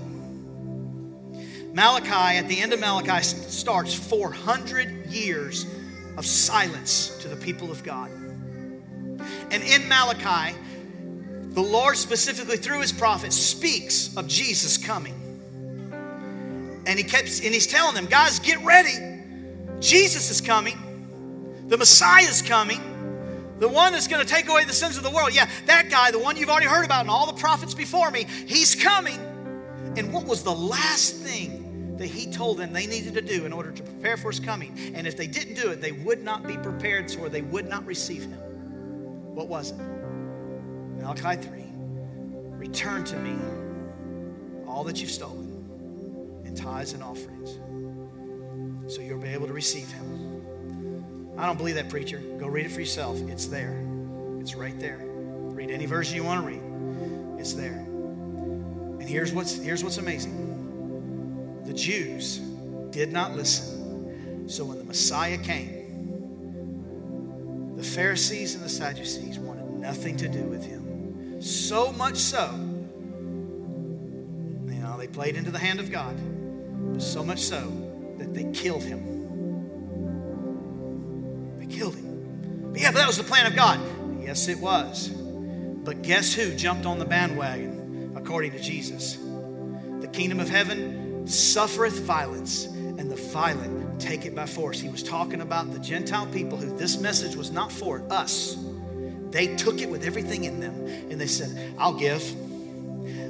Malachi, 1.75 2.39
at 2.39 2.49
the 2.49 2.61
end 2.61 2.73
of 2.73 2.81
Malachi, 2.81 3.23
starts 3.23 3.95
400 3.95 5.07
years 5.07 5.67
of 6.17 6.27
silence 6.27 7.17
to 7.19 7.29
the 7.29 7.37
people 7.37 7.71
of 7.71 7.83
God. 7.83 8.11
And 9.51 9.63
in 9.63 9.89
Malachi, 9.89 10.57
the 11.55 11.63
Lord 11.63 11.97
specifically 11.97 12.57
through 12.57 12.81
his 12.81 12.93
prophet 12.93 13.33
speaks 13.33 14.17
of 14.17 14.27
Jesus 14.27 14.79
coming. 14.79 15.15
And 16.87 16.99
he 16.99 17.05
kept 17.05 17.29
and 17.45 17.55
he's 17.55 17.67
telling 17.67 17.95
them, 17.95 18.07
guys, 18.07 18.39
get 18.39 18.63
ready. 18.65 19.23
Jesus 19.81 20.31
is 20.31 20.41
coming. 20.41 21.65
The 21.69 21.77
Messiah 21.77 22.25
is 22.25 22.43
coming. 22.43 22.81
The 23.59 23.69
one 23.69 23.93
that's 23.93 24.09
going 24.09 24.25
to 24.25 24.29
take 24.29 24.49
away 24.49 24.65
the 24.65 24.73
sins 24.73 24.97
of 24.97 25.05
the 25.05 25.11
world. 25.11 25.35
Yeah, 25.35 25.49
that 25.67 25.89
guy, 25.89 26.11
the 26.11 26.19
one 26.19 26.37
you've 26.37 26.51
already 26.51 26.67
heard 26.67 26.85
about 26.85 27.03
and 27.03 27.11
all 27.11 27.27
the 27.27 27.41
prophets 27.41 27.75
before 27.75 28.11
me, 28.11 28.27
he's 28.47 28.75
coming. 28.75 29.19
And 29.97 30.13
what 30.13 30.25
was 30.25 30.43
the 30.43 30.55
last 30.55 31.17
thing 31.17 31.63
that 31.99 32.07
he 32.07 32.27
told 32.33 32.59
them 32.59 32.73
they 32.73 32.87
needed 32.87 33.15
to 33.15 33.21
do 33.21 33.45
in 33.47 33.53
order 33.53 33.71
to 33.71 33.83
prepare 33.83 34.17
for 34.17 34.31
his 34.31 34.41
coming. 34.41 34.93
And 34.95 35.07
if 35.07 35.17
they 35.17 35.29
didn't 35.29 35.55
do 35.55 35.71
it, 35.71 35.81
they 35.81 35.93
would 35.93 36.23
not 36.23 36.47
be 36.47 36.57
prepared 36.57 37.11
for, 37.11 37.29
they 37.29 37.43
would 37.43 37.69
not 37.69 37.87
receive 37.87 38.23
him. 38.23 38.39
What 39.35 39.47
was 39.49 39.71
it? 39.71 39.77
Malachi 41.03 41.37
3 41.43 41.65
Return 42.59 43.03
to 43.05 43.17
me 43.17 43.37
all 44.69 44.85
that 44.85 45.01
you've 45.01 45.11
stolen 45.11 46.43
in 46.45 46.55
tithes 46.55 46.93
and 46.93 47.03
offerings, 47.03 47.59
so 48.87 49.03
you'll 49.03 49.19
be 49.19 49.29
able 49.29 49.49
to 49.49 49.53
receive 49.53 49.91
him. 49.91 51.35
I 51.37 51.47
don't 51.47 51.57
believe 51.57 51.75
that, 51.75 51.89
preacher. 51.89 52.19
Go 52.39 52.47
read 52.47 52.67
it 52.67 52.71
for 52.71 52.79
yourself. 52.79 53.21
It's 53.29 53.47
there, 53.47 53.85
it's 54.41 54.55
right 54.55 54.79
there. 54.79 55.01
Read 55.03 55.73
any 55.73 55.87
version 55.87 56.15
you 56.15 56.23
want 56.23 56.41
to 56.41 56.47
read, 56.47 56.63
it's 57.41 57.55
there. 57.55 57.73
And 57.73 59.03
here's 59.09 59.33
what's, 59.33 59.57
here's 59.57 59.83
what's 59.83 59.99
amazing 59.99 61.61
the 61.67 61.75
Jews 61.75 62.39
did 62.91 63.13
not 63.13 63.35
listen. 63.35 64.49
So 64.49 64.65
when 64.65 64.79
the 64.79 64.85
Messiah 64.85 65.39
came, 65.39 65.81
the 67.77 67.83
Pharisees 67.83 68.55
and 68.55 68.63
the 68.63 68.69
Sadducees 68.69 69.41
wanted 69.41 69.69
nothing 69.69 70.17
to 70.19 70.29
do 70.29 70.45
with 70.45 70.65
him. 70.65 70.82
So 71.43 71.93
much 71.93 72.19
so, 72.19 72.53
you 74.69 74.79
know, 74.79 74.97
they 74.97 75.09
played 75.09 75.35
into 75.35 75.51
the 75.51 75.59
hand 75.59 75.81
of 75.81 75.91
God, 75.91 76.17
so 77.03 77.25
much 77.25 77.41
so 77.41 77.69
that 78.19 78.33
they 78.33 78.45
killed 78.53 78.85
him. 78.85 79.01
They 81.59 81.67
killed 81.67 81.97
him. 81.97 82.71
But 82.71 82.81
yeah, 82.81 82.93
but 82.93 82.99
that 82.99 83.09
was 83.09 83.19
the 83.19 83.25
plan 83.25 83.47
of 83.47 83.57
God. 83.57 83.81
Yes, 84.23 84.47
it 84.47 84.59
was. 84.59 85.09
But 85.09 86.03
guess 86.03 86.33
who 86.33 86.55
jumped 86.55 86.87
on 86.87 87.01
the 87.01 87.05
bandwagon 87.05 88.13
according 88.15 88.53
to 88.53 88.61
Jesus? 88.61 89.19
The 90.01 90.09
kingdom 90.13 90.39
of 90.39 90.49
heaven 90.49 91.27
suffereth 91.27 91.99
violence, 92.03 92.67
and 92.67 93.11
the 93.11 93.17
violent 93.17 94.01
take 94.01 94.27
it 94.27 94.37
by 94.37 94.47
force. 94.47 94.79
He 94.79 94.89
was 94.89 95.03
talking 95.03 95.41
about 95.41 95.73
the 95.73 95.81
Gentile 95.81 96.27
people 96.29 96.57
who 96.57 96.77
this 96.77 97.01
message 97.01 97.35
was 97.35 97.51
not 97.51 97.73
for 97.73 98.01
us. 98.11 98.57
They 99.33 99.57
took 99.57 99.81
it 99.81 99.89
with 99.91 100.05
everything 100.05 100.45
in 100.45 100.61
them, 100.61 100.87
and 101.11 101.21
they 101.21 101.27
said, 101.27 101.75
I'll 101.79 101.95
give, 101.95 102.23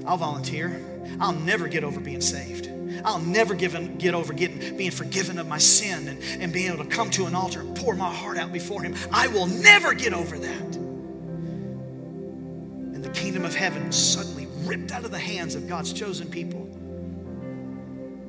I'll 0.04 0.18
volunteer, 0.18 0.84
I'll 1.20 1.32
never 1.32 1.68
get 1.68 1.84
over 1.84 2.00
being 2.00 2.20
saved. 2.20 2.68
I'll 3.04 3.20
never 3.20 3.54
in, 3.54 3.96
get 3.98 4.14
over 4.14 4.32
getting, 4.32 4.76
being 4.76 4.90
forgiven 4.90 5.38
of 5.38 5.46
my 5.46 5.58
sin 5.58 6.08
and, 6.08 6.22
and 6.42 6.52
being 6.52 6.72
able 6.72 6.84
to 6.84 6.90
come 6.90 7.10
to 7.10 7.26
an 7.26 7.34
altar 7.34 7.60
and 7.60 7.76
pour 7.76 7.94
my 7.94 8.12
heart 8.12 8.36
out 8.36 8.52
before 8.52 8.82
Him. 8.82 8.94
I 9.12 9.28
will 9.28 9.46
never 9.46 9.94
get 9.94 10.12
over 10.12 10.38
that. 10.38 10.76
And 12.94 13.04
the 13.04 13.10
kingdom 13.10 13.44
of 13.44 13.54
heaven 13.54 13.86
was 13.86 13.96
suddenly 13.96 14.48
ripped 14.64 14.92
out 14.92 15.04
of 15.04 15.10
the 15.10 15.18
hands 15.18 15.54
of 15.54 15.68
God's 15.68 15.92
chosen 15.92 16.28
people 16.28 16.60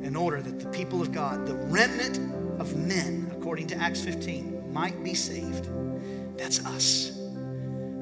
in 0.02 0.16
order 0.16 0.42
that 0.42 0.60
the 0.60 0.70
people 0.70 1.02
of 1.02 1.12
God, 1.12 1.48
the 1.48 1.56
remnant 1.56 2.20
of 2.60 2.76
men, 2.76 3.32
according 3.36 3.68
to 3.68 3.76
Acts 3.78 4.02
15, 4.02 4.74
might 4.74 5.04
be 5.04 5.14
saved. 5.14 5.70
That's 6.38 6.66
us. 6.66 7.23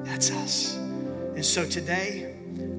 That's 0.04 0.30
us. 0.30 0.76
And 0.76 1.44
so 1.44 1.64
today, 1.64 2.34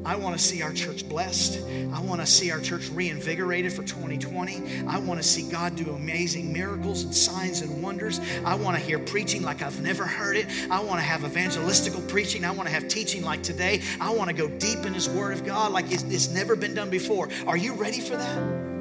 I 0.05 0.15
want 0.15 0.38
to 0.38 0.43
see 0.43 0.61
our 0.61 0.74
church 0.74 1.07
blessed. 1.07 1.59
I 1.93 2.01
want 2.01 2.19
to 2.19 2.28
see 2.28 2.51
our 2.51 2.59
church 2.59 2.89
reinvigorated 2.89 3.71
for 3.71 3.84
2020. 3.84 4.86
I 4.86 4.99
want 4.99 5.21
to 5.21 5.28
see 5.28 5.49
God 5.49 5.76
do 5.76 5.91
amazing 5.91 6.51
miracles 6.51 7.03
and 7.03 7.15
signs 7.15 7.61
and 7.61 7.82
wonders. 7.82 8.19
I 8.45 8.55
want 8.55 8.78
to 8.78 8.84
hear 8.84 8.99
preaching 8.99 9.43
like 9.43 9.61
I've 9.61 9.82
never 9.82 10.05
heard 10.05 10.36
it. 10.36 10.47
I 10.69 10.82
want 10.82 10.99
to 10.99 11.05
have 11.05 11.21
evangelistical 11.21 12.07
preaching. 12.09 12.43
I 12.43 12.51
want 12.51 12.67
to 12.67 12.74
have 12.74 12.88
teaching 12.88 13.24
like 13.24 13.43
today. 13.43 13.82
I 14.01 14.13
want 14.13 14.30
to 14.30 14.36
go 14.36 14.47
deep 14.47 14.86
in 14.86 14.93
His 14.93 15.09
Word 15.09 15.34
of 15.34 15.45
God 15.45 15.71
like 15.71 15.91
it's, 15.91 16.03
it's 16.03 16.30
never 16.30 16.55
been 16.55 16.74
done 16.74 16.89
before. 16.89 17.30
Are 17.47 17.57
you 17.57 17.74
ready 17.74 18.01
for 18.01 18.17
that? 18.17 18.74